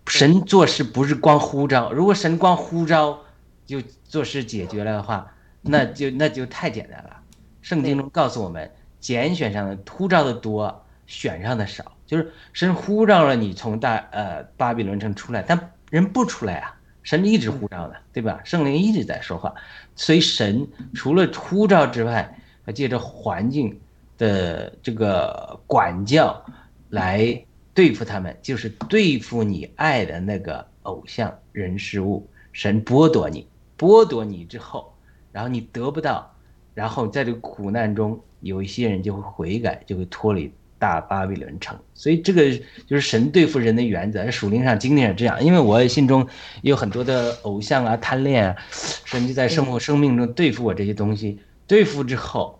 [0.07, 3.17] 神做事不是光呼召，如果神光呼召
[3.65, 5.31] 就做事解决了的话，
[5.61, 7.21] 那就那就太简单了。
[7.61, 8.69] 圣经中告诉我们，
[8.99, 18.41] 拣选上的呼召的多，选上的少，就是神呼召了你从大呃巴比伦城出来，但人不出来啊，神一直呼召的，对吧？
[18.43, 19.55] 圣灵一直在说话，
[19.95, 22.37] 所以神除了呼召之外。
[22.71, 23.79] 借着环境
[24.17, 26.43] 的这个管教
[26.89, 27.43] 来
[27.73, 32.27] 对付他们，就是对付你爱的那个偶像人事物。
[32.53, 33.45] 神剥夺你，
[33.77, 34.93] 剥夺你之后，
[35.33, 36.33] 然后你得不到，
[36.73, 41.77] 然后在这个苦难中，有一些人就会悔改，就会脱离大巴比伦城。
[41.93, 42.49] 所以这个
[42.87, 44.31] 就是神对付人的原则。
[44.31, 46.25] 属灵上、经历上这样，因为我心中
[46.61, 48.55] 有很多的偶像啊、贪恋啊，
[49.03, 51.37] 神就在生活、生命中对付我这些东西。
[51.67, 52.59] 对付之后，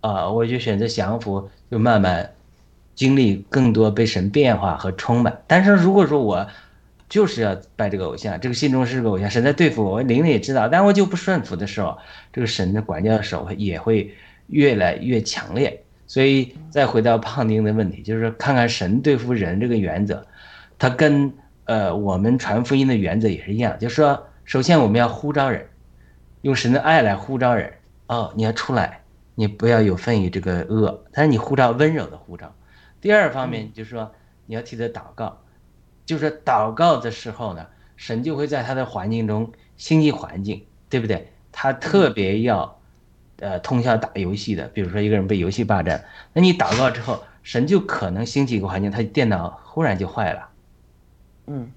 [0.00, 2.32] 啊，我就选择降服，就慢慢
[2.94, 5.42] 经历更多被神变化和充满。
[5.46, 6.46] 但是如果说我
[7.08, 11.98] 就是要拜这个偶像，这个心中是个偶像，神在对付我，我灵里也知道，但我就不顺服的时候，
[12.32, 14.14] 这个神的管教的手也会
[14.46, 15.82] 越来越强烈。
[16.06, 20.26] 所以再回到胖丁的问题，就是看看神对付人这个原则，
[20.78, 21.32] 它跟
[21.66, 25.66] 呃我们传福音的原则也是一样，就是说，首先我们要呼召人，
[26.42, 27.72] 用神的爱来呼召人。
[28.10, 29.04] 哦，你要出来，
[29.36, 32.52] 你不要有份于这个恶，但是你护照温柔的护照。
[33.00, 34.12] 第二方面就是说，
[34.46, 35.40] 你要替他祷告，
[36.04, 37.64] 就是祷告的时候呢，
[37.94, 41.30] 神就会在他的环境中兴起环境，对不对？
[41.52, 42.80] 他特别要，
[43.38, 50.48] 呃，通宵打游戏的，比如说一个人被游戏霸占，那你祷告之后，神就可能兴起一个环境，他电脑忽然就坏了。
[51.46, 51.70] 嗯，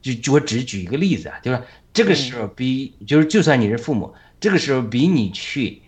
[0.00, 1.62] 就我只举一个例子啊，就是
[1.92, 4.14] 这个时候比，就是就算你是父母。
[4.44, 5.80] 这个时候比你去，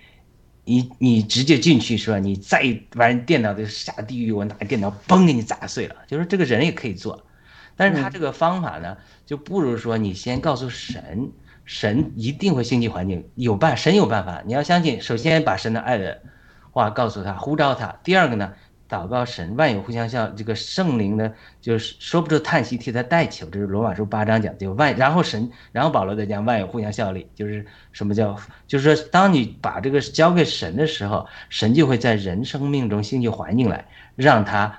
[0.65, 2.19] 你你直接进去是吧？
[2.19, 5.95] 你再玩电脑就下地狱，我拿电脑嘣给你砸碎了。
[6.07, 7.27] 就是这个人也可以做，
[7.77, 8.97] 但是他这个方法呢，
[9.27, 11.31] 就不如说你先告诉神，
[11.66, 14.43] 神一定会兴起环境，有办神有办法。
[14.47, 16.23] 你要相信，首先把神的爱的
[16.70, 18.01] 话告诉他，呼召他。
[18.05, 18.55] 第二个呢？
[18.89, 20.29] 祷告神，万有互相效。
[20.31, 23.47] 这个圣灵呢，就是说不出叹息，替他代求。
[23.51, 24.97] 这是罗马书八章讲，就万。
[24.97, 28.37] 然后神，然后保罗在讲万有互相效力，就是什么叫，
[28.67, 33.85] 就是说，当你把这个交给神的时候，神就会在人生命中兴起环境来，
[34.15, 34.79] 让他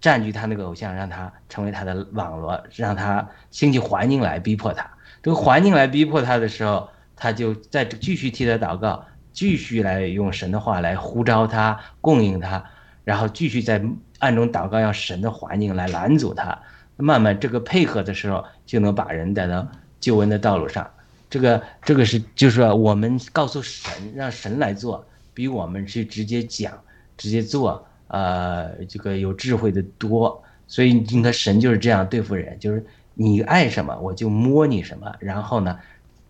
[0.00, 4.90] 占据他那个偶像，让他成为他的网络，让他兴起环境来逼迫他。
[5.22, 12.62] 这个环境来逼迫他的时候，他就在继续替他祷告，继续来用神的话来呼召他，供应他。
[13.04, 13.82] 然后继续在
[14.18, 16.58] 暗中祷告，让神的环境来拦阻他。
[16.96, 19.66] 慢慢这个配合的时候，就能把人带到
[20.00, 20.88] 救恩的道路上。
[21.28, 25.04] 这个这个是就是说，我们告诉神，让神来做，
[25.34, 26.72] 比我们去直接讲、
[27.16, 30.40] 直接做，呃，这个有智慧的多。
[30.68, 35.76] 所以你看，神就是这样对付人，就是你爱什么，我就摸你什么，然后呢，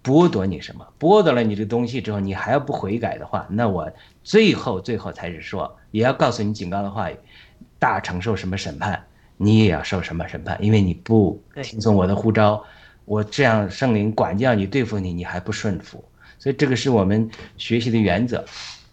[0.02, 3.92] 剥夺你什么，剥夺了你这东西之后，你还要不悔改的话，那我
[4.24, 7.16] 最后最后才是说，也要告诉你警告的话语，
[7.78, 9.04] 大承受什么审判，
[9.36, 12.64] 你也要受什么审判，因为你不听从我的呼召，
[13.04, 16.02] 我这样圣灵管教你、对付你，你还不顺服，
[16.38, 18.44] 所以这个是我们学习的原则。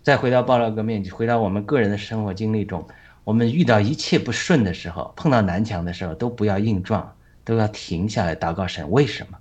[0.03, 2.86] 再回到爆料革命，回到我们个人的生活经历中。
[3.24, 8.90] 我们遇到一切不顺的时候，碰到南墙的时候，都不要硬撞，都要停下来祷告神。
[8.91, 9.38] 为什么？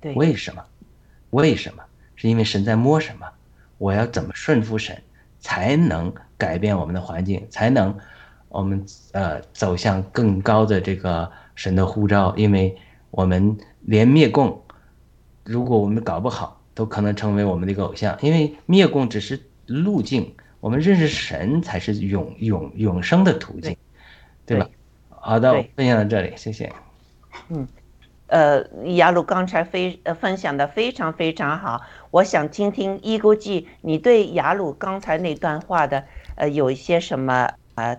[0.00, 0.62] 对，为什么？
[1.30, 1.82] 为什么？
[2.16, 3.26] 是因为神在摸什么？
[3.78, 5.00] 我要怎么顺服神，
[5.40, 7.96] 才能改变我们的环境，才能
[8.48, 12.34] 我们呃走向更高的这个神的呼召？
[12.36, 12.76] 因为
[13.10, 14.62] 我们连灭共，
[15.44, 18.16] 如果我们搞不好，都可能成为我们的一个偶像。
[18.20, 20.34] 因为灭共只是路径。
[20.60, 23.76] 我们认识神才是永永永生的途径，
[24.44, 24.68] 对吧？
[25.08, 26.72] 好的，分享到这里，谢谢。
[27.48, 27.68] 嗯，
[28.26, 28.64] 呃，
[28.96, 36.04] 雅鲁刚才非呃分享的非常非常好，我想听听伊估计你对雅鲁刚才那段话的
[36.36, 37.96] 呃有一些什么啊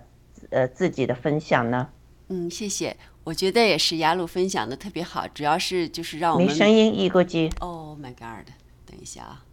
[0.49, 1.90] 呃自己的分享呢？
[2.30, 7.49] 嗯，谢谢，我觉得也是雅鲁分享的特别好，主要是就是让我们没声音，伊估计。
[7.60, 8.48] Oh my god！
[8.86, 9.45] 等一下啊。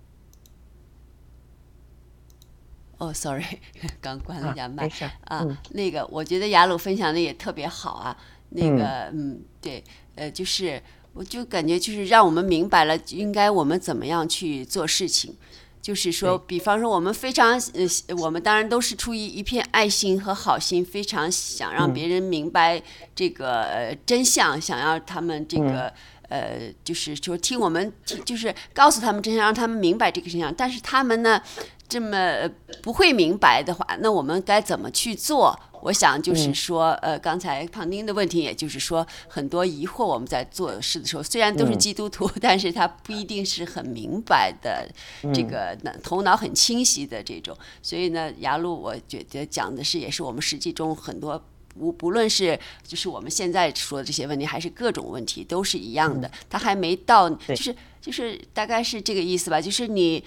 [2.98, 3.44] 哦，sorry，
[4.00, 4.90] 刚关了一下麦
[5.24, 5.46] 啊。
[5.70, 8.16] 那个，我觉得雅鲁分享的也特别好啊。
[8.50, 9.82] 那个，嗯，对，
[10.14, 10.82] 呃，就是，
[11.16, 15.34] 我就感觉就是让我们明白了应该我们怎么样去做事情。
[15.80, 22.82] 就是说，比方说，我们非常呃，我们当然都是出于一片爱心和好心，非常想让别人明白
[23.14, 25.92] 这个真相，想要他们这个
[26.28, 30.52] 呃，就是说听我们听，就是告诉他们真相，让他们明白这个真相。
[30.52, 31.40] 但是他们呢？
[31.88, 32.50] 这么
[32.82, 35.56] 不会明白的话，那我们该怎么去做？
[35.86, 44.88] 我想就是说，呃，刚才胖丁的问题，也就是说，很多疑惑我们在做事的时候，虽然都是基督徒，但是他不一定是很明白的，
[45.32, 47.56] 这个头脑很清晰的这种。
[47.80, 51.40] 所以呢，雅鲁，我觉得讲的是，也是我们实际中很多
[51.76, 56.28] 无不论是就是我们现在说的这些问题，还是各种问题，都是一样的。
[56.50, 60.24] 他还没到，就是就是大概是这个意思吧，就是你。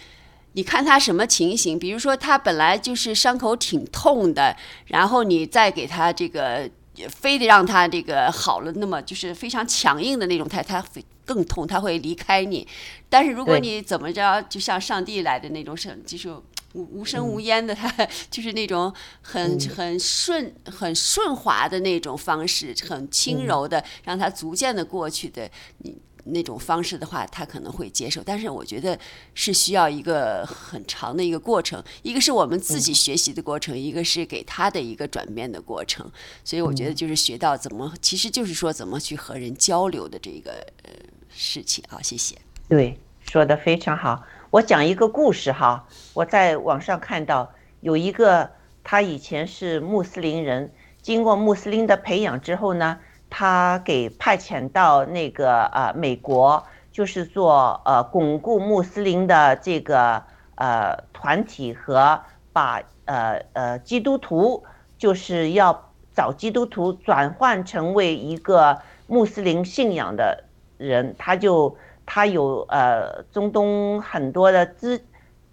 [0.60, 1.80] 你看他什么情形？
[1.80, 4.53] 比如说他本来就是伤口挺痛的，
[4.88, 6.69] 然后你再给他这个，
[7.07, 12.68] 非得让他这个好了，那么就是非常强硬的那种态，他会更痛，他会离开你。
[13.07, 16.30] 但是如果你怎么着，就像上帝来的那种声，就是
[16.73, 17.90] 无无声无烟的，他
[18.30, 25.98] 就是那种很很顺、很顺滑的那种方式，很轻柔的，让他逐渐的过去的你。
[26.25, 28.97] 那种方式的话，他可能会接受，但是我觉得
[29.33, 36.09] 是需要一个很长的一个过程，一个是我们自己学习的过程，一个是给他的一个转变的过程。
[36.43, 40.51] 所以我觉得就是学到怎么，其实就是说怎么去和人交流的这个
[40.83, 40.91] 呃
[41.29, 41.99] 事情啊。
[42.01, 42.37] 谢谢。
[42.67, 44.23] 对，说的非常好。
[44.51, 47.49] 我讲一个故事哈，我在网上看到
[47.81, 48.49] 有一个
[48.83, 50.71] 他以前是穆斯林人，
[51.01, 52.99] 经过穆斯林的培养之后呢。
[53.30, 60.23] 他给派遣到那个呃美国，就是做呃巩固穆斯林的这个
[60.56, 62.19] 呃团体和
[62.51, 64.64] 把呃呃基督徒，
[64.97, 70.43] 就是要找基督徒转换成为一个穆斯林信仰的
[70.77, 75.01] 人，他就他有呃中东很多的资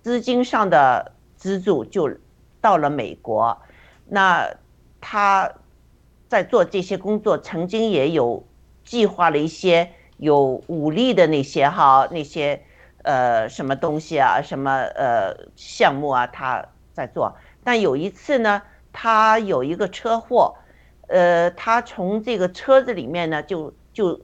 [0.02, 2.10] 资金上的资助，就
[2.60, 3.60] 到了美国，
[4.06, 4.48] 那
[5.00, 5.52] 他。
[6.28, 8.44] 在做这些工作，曾经也有
[8.84, 12.62] 计划了一些有武力的那些哈那些
[13.02, 17.36] 呃什么东西啊，什么呃项目啊，他在做。
[17.62, 18.62] 但有一次呢，
[18.92, 20.56] 他有一个车祸，
[21.06, 24.20] 呃，他从这个车子里面呢就就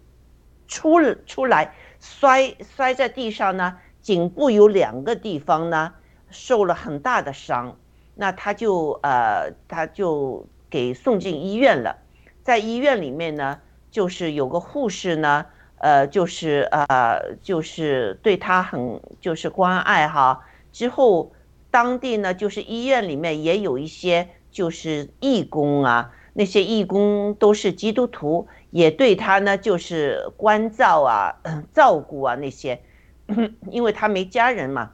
[0.67, 5.93] 出出来，摔摔在地上呢，颈部有两个地方呢
[6.31, 7.77] 受了很大的伤，
[8.17, 10.47] 那他就呃他就。
[10.73, 11.99] 给送进医院了，
[12.43, 15.45] 在医院里面呢，就是有个护士呢，
[15.77, 20.47] 呃，就是呃，就是对他很就是关爱哈。
[20.73, 21.35] 之后
[21.71, 31.37] 当地呢，就是医院里面也有一些就是义工啊，那些义工都是基督徒，也对他呢就是关照啊、
[31.75, 32.81] 照顾啊那些，
[33.71, 34.93] 因为他没家人嘛，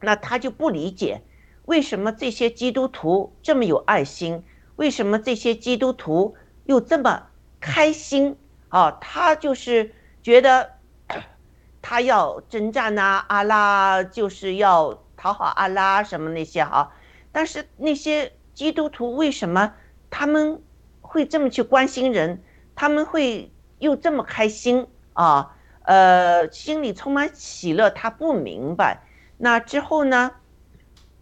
[0.00, 1.22] 那他就不理解。
[1.70, 4.42] 为什么这些基督徒这么有爱心？
[4.74, 6.34] 为什么这些基督徒
[6.64, 7.28] 又这么
[7.60, 8.36] 开心
[8.70, 8.90] 啊？
[9.00, 10.72] 他就是觉得
[11.80, 16.92] 他要征战呐，阿拉就是要讨好阿拉什么那些哈，
[17.30, 19.72] 但是那些基督徒为什么
[20.10, 20.60] 他们
[21.00, 22.42] 会这么去关心人？
[22.74, 25.54] 他们会又这么开心啊？
[25.84, 29.04] 呃，心里充满喜乐，他不明白。
[29.38, 30.32] 那之后呢，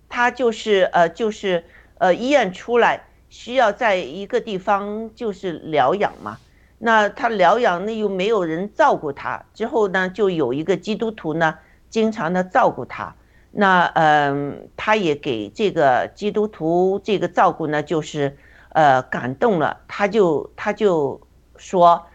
[0.09, 1.64] 他就是呃，就是
[1.98, 6.39] 呃，医院出来需要在一个地方就是疗养嘛。
[6.78, 9.44] 那他疗养，那又没有人照顾他。
[9.52, 11.59] 之后呢，就有一个基督徒呢，
[11.90, 13.14] 经常的照顾他。
[13.51, 18.36] 那嗯，他也给这个基督徒这个照顾呢，就是
[18.70, 19.80] 呃感动了。
[19.89, 21.20] 他就他就
[21.56, 22.06] 说，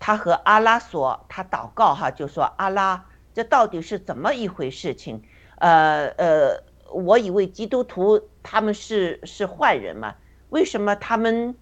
[0.00, 5.22] 他和阿拉说，他祷告哈，就说阿拉，这到底是怎么一回事情？
[5.58, 6.62] 呃呃，
[6.92, 10.14] 我以为基督徒他们是是坏人嘛，
[10.50, 11.54] 为什么他们？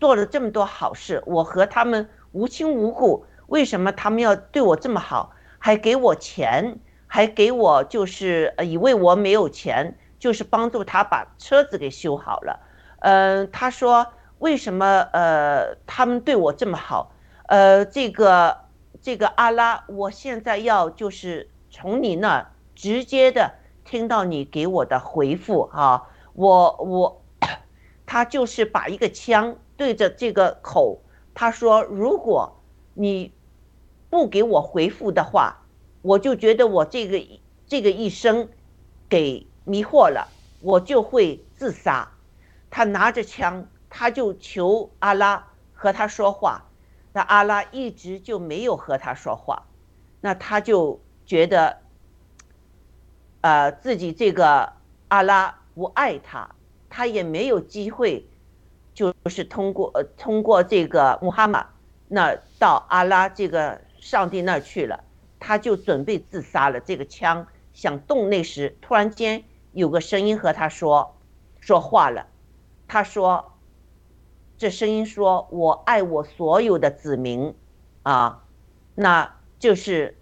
[0.00, 6.78] 做了这么多好事，我和他们无亲无故，为什么他们要对我这么好，还给我钱，
[7.08, 12.60] 还给我就是以为我没有钱，就是帮助他把车子给修好了。
[13.00, 14.06] 嗯，他说
[14.38, 17.12] 为什么呃他们对我这么好？
[17.48, 18.56] 呃，这个
[19.02, 23.54] 这个阿拉，我现在要就是从你那直接的
[23.88, 27.22] 听到你给我的回复啊，我我
[28.04, 29.56] 他就是把一个枪。
[29.78, 31.00] 对着这个口，
[31.32, 32.60] 他说：“如果
[32.94, 33.32] 你
[34.10, 35.62] 不给我回复的话，
[36.02, 37.24] 我就觉得我这个
[37.64, 38.48] 这个一生
[39.08, 40.26] 给迷惑了，
[40.60, 42.10] 我就会自杀。”
[42.68, 46.64] 他拿着枪，他就求阿拉和他说话，
[47.12, 49.62] 那阿拉一直就没有和他说话，
[50.20, 51.78] 那他就觉得，
[53.40, 54.72] 呃，自己这个
[55.08, 56.50] 阿拉不爱他，
[56.90, 58.26] 他也没有机会。
[58.94, 61.68] 就是通过呃通过这个穆哈马
[62.08, 65.04] 那到阿拉这个上帝那儿去了，
[65.38, 66.80] 他就准备自杀了。
[66.80, 71.14] 这个枪想动那时，突然间有个声音和他说
[71.60, 72.26] 说话了。
[72.88, 73.52] 他说
[74.58, 77.54] ：“这声音说我爱我所有的子民
[78.02, 78.42] 啊，
[78.96, 80.16] 那就是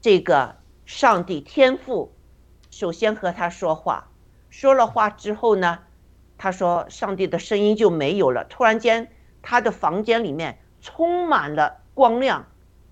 [0.00, 0.54] 这个
[0.84, 2.12] 上帝天父
[2.76, 4.10] 首先和他说话。
[4.50, 5.78] 说了话之后呢？”
[6.36, 8.44] 他说：“上帝的声音就没有了。
[8.44, 12.48] 突然间，他的房间里面充满了光亮，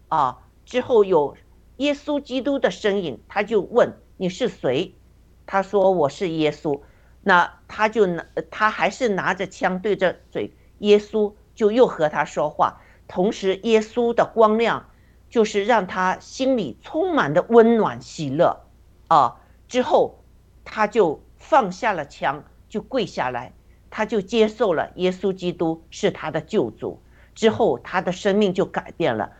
[0.09, 0.39] 啊！
[0.65, 1.37] 之后有
[1.77, 4.95] 耶稣基督的身影，他就问：你是谁？
[5.45, 6.81] 他说：我是耶稣。
[7.23, 12.81] 那他就拿，他还是拿着枪对着嘴，耶稣就又和他说话。
[13.07, 14.89] 同时，耶稣的光亮
[15.29, 18.65] 就是让他心里充满的温暖喜乐，
[19.09, 19.43] 啊！
[19.75, 20.23] 之后
[20.65, 22.45] 他就放下了枪。”
[22.75, 23.53] 就跪下来，
[23.89, 27.01] 他就接受了耶稣基督是他的救主，
[27.33, 29.31] 之后他的生命就改变了。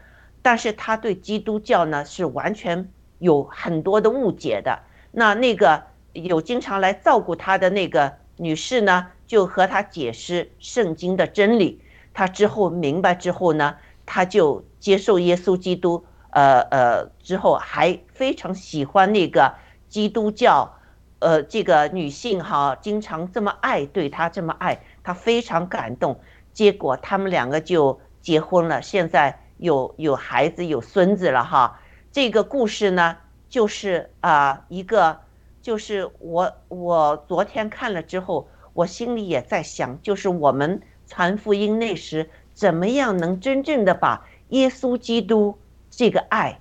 [0.41, 2.89] 但是他对基督教呢是完全
[3.19, 4.79] 有很多的误解的。
[5.11, 5.83] 那那个
[6.13, 11.81] 有经常来照顾他的那个女士呢，就和他解释圣经的真理。
[12.13, 13.75] 他之后明白之后呢，
[14.07, 19.55] 他就接受耶稣基督，呃呃，之后还非常喜欢那个
[19.95, 20.75] 基督教。
[21.21, 26.19] 呃，这个女性哈，经常这么爱对他这么爱，他非常感动。
[26.53, 31.81] 结果他们两个就结婚了，现在有有孩子有孙子了哈。
[32.11, 33.17] 这个故事呢，
[33.49, 35.21] 就是啊，一个
[35.63, 45.57] 就是我我昨天看了之后，我心里也在想，就是我们传福音那时，怎么样能真正的把耶稣基督
[45.89, 46.61] 这个爱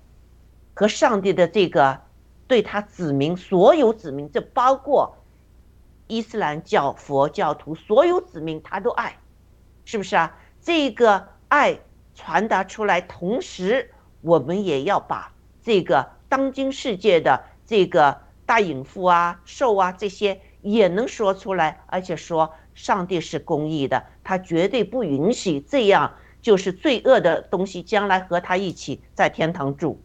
[0.74, 2.00] 和上帝的这个。
[2.48, 5.18] 对他子民，所有子民，这包括
[6.08, 9.18] 伊斯兰教、佛教徒，所有子民他都爱，
[9.86, 10.38] 是不是啊？
[10.62, 11.80] 这个爱
[12.14, 13.92] 传达出来，同时
[14.22, 30.02] 我们也要把这个当今世界的这个大淫妇啊、兽啊这些也能说出来，而且说上帝是公义的，他绝对不允许这样就是罪恶的东西将来和他一起在天堂住。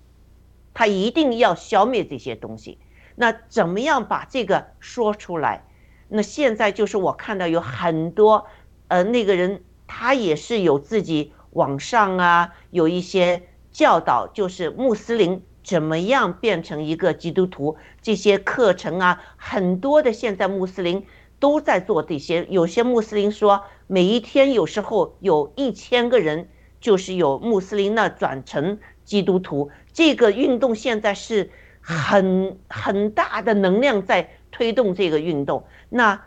[0.79, 2.79] 他一定要消灭这些东西，
[3.17, 5.65] 那怎么样把这个说出来？
[6.09, 8.47] 那现在就是我看到有很多，
[8.87, 21.05] 呃，那个人他也是有自己网上啊，有一些教导，就是穆斯林怎么样变成一个基督徒，这些课程啊，很多的现在穆斯林
[21.41, 22.47] 都在做这些。
[22.49, 26.49] 有些穆斯林说，每一天有时候有一千个人，
[26.81, 29.73] 就是有穆斯林那转成基督徒。
[29.99, 31.51] 这个运动现在是
[31.81, 36.23] 很很大的能量在推动这个运动，那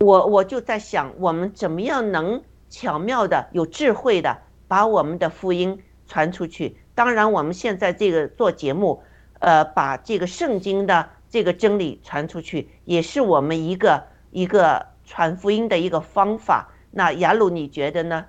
[0.00, 4.36] 我我就在想，我们怎么样能巧妙的、有智慧的
[4.68, 6.76] 把我们的福音传出去？
[6.94, 9.02] 当然，我们现在这个做节目，
[9.38, 16.68] 呃，把这个圣经的这个真理传出去，也是我们一个一个传福音的一个方法。
[16.90, 18.26] 那雅鲁，你觉得呢？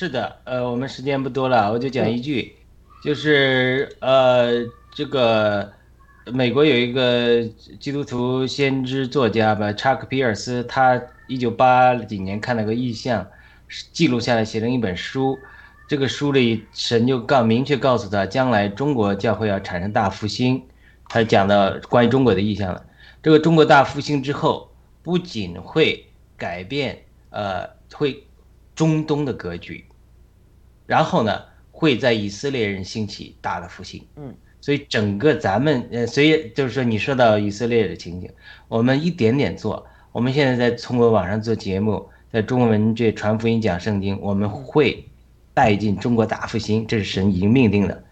[0.00, 2.54] 是的，呃，我们时间不多了，我就讲一句，
[3.02, 4.64] 就是呃，
[4.94, 5.72] 这个
[6.26, 7.42] 美国有一个
[7.80, 13.26] 基督徒先知作家吧，查克皮尔斯，他一九八几年看了个异象，
[13.92, 15.36] 记录下来，写成一本书。
[15.88, 20.62] 这个书里神就告明确告诉他，将来中国教会要产生大复兴。
[21.08, 22.86] 他讲到关于中国的意向了。
[23.20, 24.70] 这个中国大复兴之后，
[25.02, 26.06] 不仅会
[26.36, 28.22] 改变，呃，会。
[28.78, 29.84] 中东的格局，
[30.88, 34.02] 然后呢，会在以色列人兴起大的复兴。
[34.16, 38.30] 嗯，所以整个咱们呃，所以就是说，你说到以色列的情景，
[38.68, 39.86] 我们一点点做。
[40.12, 45.06] 我们现在在通过网上做节目，在中文这传福音讲圣经，我们会
[45.52, 48.02] 带进中国大复兴，这是神已经命定的。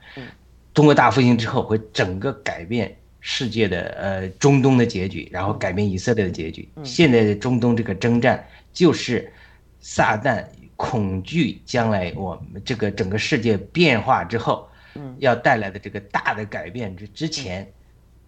[0.74, 6.68] 中国大复兴之后，会整个改变世界的呃中东的结局，然后改变以色列的结局。
[6.84, 9.32] 现在的中东这个征战就是
[9.80, 10.44] 撒旦。
[10.76, 17.66] 恐惧将来我们这个整个世界变化之后，嗯，要带来的这个大的改变之之前，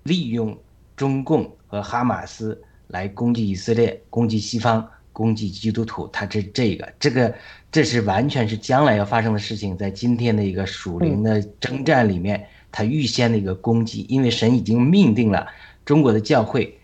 [0.04, 0.58] 利用
[0.96, 7.34] 中共和哈马斯来攻击以色列、攻击西方、攻击基督徒，他这这个这个
[7.70, 15.46] 这是完全是将来要发生的事情，在今天的一个属灵的征战里面，他预先的一个攻击，因为神已经命定了
[15.84, 16.78] 中国的教会，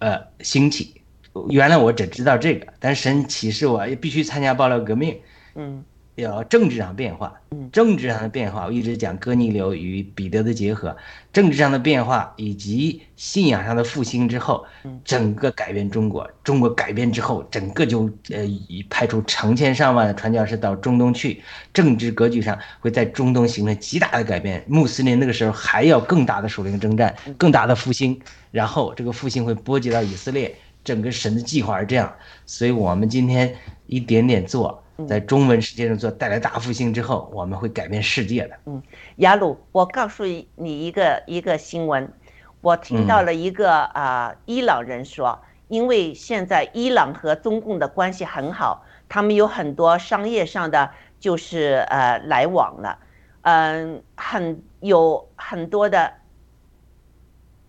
[0.00, 0.99] 呃，兴起。
[1.48, 5.16] 原来我只知道这个，但是神启示我必须参加爆料革命，
[5.54, 5.84] 嗯，
[6.16, 10.96] 要政治上变化，嗯，政治上的变化，我一直讲哥尼流与彼得的结合，
[11.32, 14.66] 政治上的变化以及信仰上的复兴之后，
[15.04, 21.40] 整个改变中国，中国改变之后，整个就呃以派出成千上万的传教士到中东去，
[21.72, 28.20] 政治格局上会在中东形成极大的改变，穆斯林那个时候还要更大的属灵征战，更大的复兴，
[28.50, 30.54] 然后这个复兴会波及到以色列。
[30.90, 32.12] 整个神的计划是这样，
[32.44, 33.54] 所以我们今天
[33.86, 38.56] 一点点做，在中文世界上做，带来大复兴之后，我们会改变世界的。
[38.66, 38.82] 嗯，
[39.18, 42.12] 雅鲁，我告诉你一个一个新闻，
[42.60, 45.38] 我听到了一个啊伊朗人说，
[45.68, 50.90] 因为现在伊朗和中共的关系很好，他们有很多商业上的
[51.20, 52.98] 就是呃来往了，
[53.42, 56.14] 嗯，很有很多的。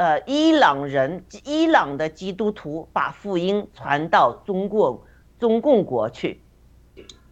[0.01, 5.05] 呃，伊朗人，伊朗的基督徒把福音传到中国
[5.37, 6.41] 中共国去，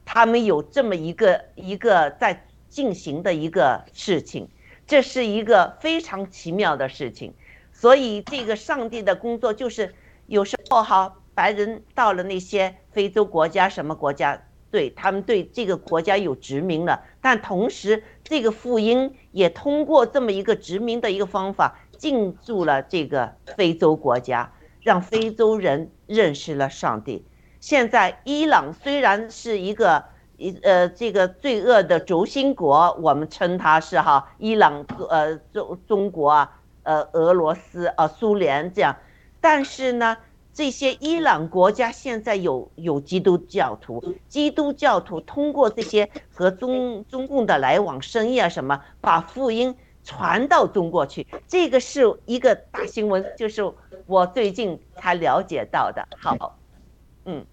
[0.05, 4.47] 他们有这么一个一个在进行的一个事情，
[4.85, 7.33] 这是一个非常奇妙的事情。
[7.73, 9.95] 所以这个上帝的工作就是
[10.27, 14.39] 有时候哈，白人到了那些非洲国家什么国家，
[14.69, 21.79] 对他们对这个国家有殖民了，但同时这个福音也通过这么一个殖民的一个方法。
[21.99, 24.51] 进驻了这个非洲国家，
[24.81, 27.23] 让非洲人认识了上帝。
[27.59, 30.05] 现在伊朗虽然是一个
[30.37, 38.95] 一呃这个罪恶的轴心国，我们称它是哈伊朗呃中中国啊呃俄罗斯啊苏联这样，
[39.41, 40.15] 但是呢
[40.53, 49.75] 这些伊朗国家现在有有基督教徒，基督教徒通过这些和中中共的来往生意啊什么，把福音。
[50.03, 53.61] 传到中国去，这个是一个大新闻，就是
[54.05, 56.07] 我最近才了解到的。
[56.17, 56.57] 好，
[57.25, 57.45] 嗯，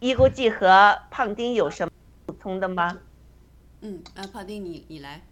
[0.00, 1.92] 一国际和胖丁有什么
[2.26, 2.98] 补充的吗？
[3.82, 5.22] 嗯，啊，胖丁你你来。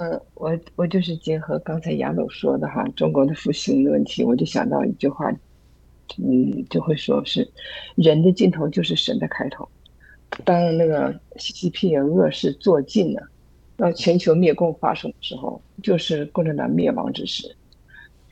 [0.00, 5.30] 嗯，我我就是结合刚才杨总说的哈，中国的复兴的问题，我就想到一句话，
[6.18, 7.52] 嗯，就会说是
[7.96, 9.68] 人的尽头就是神的开头。
[10.44, 13.22] 当那个西西皮恶事做尽了，
[13.76, 17.54] 到全球灭共发生的时候，就是共产党灭亡之时。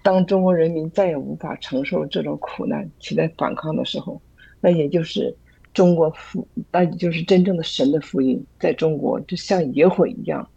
[0.02, 4.20] 当中国人民再也无法承受这种苦难，起来反抗的时候，
[4.60, 5.34] 那也就是
[5.74, 10.48] 中国福，那就是真正的神的福音，在中国就像野火一样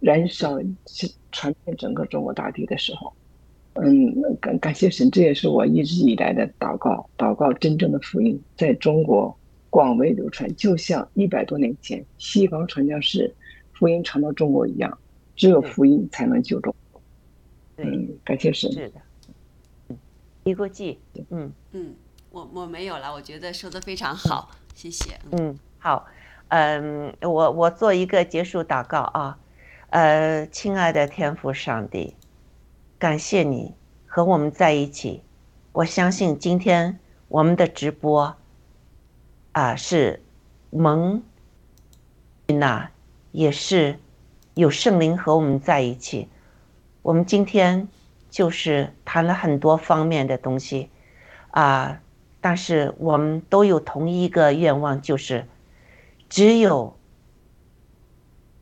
[0.00, 0.58] 燃烧，
[1.30, 3.10] 传遍整个中国大地的时候。
[3.74, 9.34] 嗯，感感谢神，这也是我一直以来的祷告，祷告真正的福音在中国。
[9.72, 13.34] 广为流传，就像一百多年前西方传教士
[13.72, 14.98] 福音传到中国一样，
[15.34, 17.00] 只有福音才能救中国。
[17.78, 18.70] 嗯，感谢神。
[18.70, 19.00] 是的。
[19.88, 19.96] 嗯，
[20.44, 20.98] 一个记。
[21.30, 21.94] 嗯嗯，
[22.30, 25.18] 我我没有了，我觉得说的非常好，谢谢。
[25.30, 26.06] 嗯，好。
[26.48, 29.38] 嗯，我我做一个结束祷告啊。
[29.88, 32.14] 呃，亲爱的天父上帝，
[32.98, 33.72] 感谢你
[34.06, 35.22] 和我们在一起。
[35.72, 38.36] 我相信今天我们的直播。
[39.52, 40.22] 啊，是
[40.70, 41.22] 蒙
[42.46, 42.90] 那
[43.32, 43.98] 也是
[44.54, 46.28] 有圣灵和我们在一起。
[47.02, 47.88] 我们今天
[48.30, 50.88] 就是谈了很多方面的东西，
[51.50, 52.00] 啊，
[52.40, 55.46] 但是我们都有同一个愿望，就是
[56.28, 56.96] 只有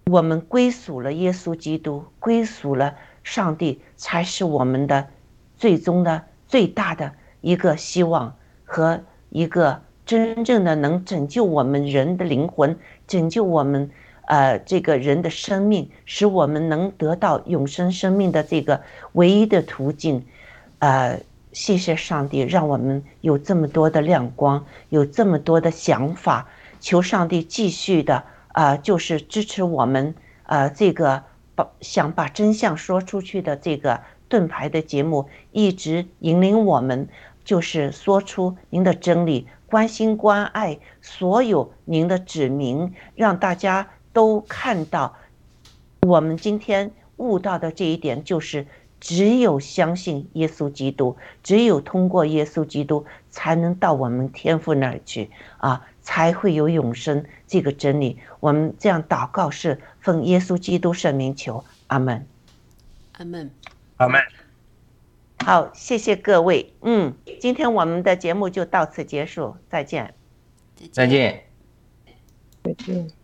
[0.07, 5.09] 我们归属了耶稣基督，归属了上帝，才是我们的
[5.57, 12.77] 最终的最大的一个希望和一个真正的能拯救我们人的灵魂，
[13.07, 13.89] 拯救我们。
[14.27, 18.81] 呃，这个人的生命使我们能得到永生生命的这个
[19.13, 20.25] 唯一的途径，
[20.81, 21.21] 呃，
[21.53, 26.49] 谢谢上帝，让我们有这么多的亮光，有这么多的想法，
[26.81, 30.13] 求上帝继续的啊，就是支持我们
[30.47, 31.23] 呃，这个
[31.55, 37.09] 把想把真相说出去的这个盾牌的节目，一直引领我们，
[37.45, 43.89] 就是说出您的真理，关心关爱所有您的指明，让大家。
[44.13, 45.15] 都看到，
[46.01, 48.67] 我们今天悟到的这一点，就是
[48.99, 58.19] 只有相信耶稣基督，只有通过耶稣基督，才能到我们天父那儿去啊，才会有永生这个真理。
[58.41, 62.27] 我们这样祷告是奉耶稣基督圣名求，阿门，
[63.13, 63.49] 阿门，
[63.99, 64.21] 阿门。
[65.45, 66.75] 好，谢谢各位。
[66.83, 70.15] 嗯，今天我们的节目就到此结束，再见，
[70.93, 71.45] 再见，
[72.63, 73.20] 再见。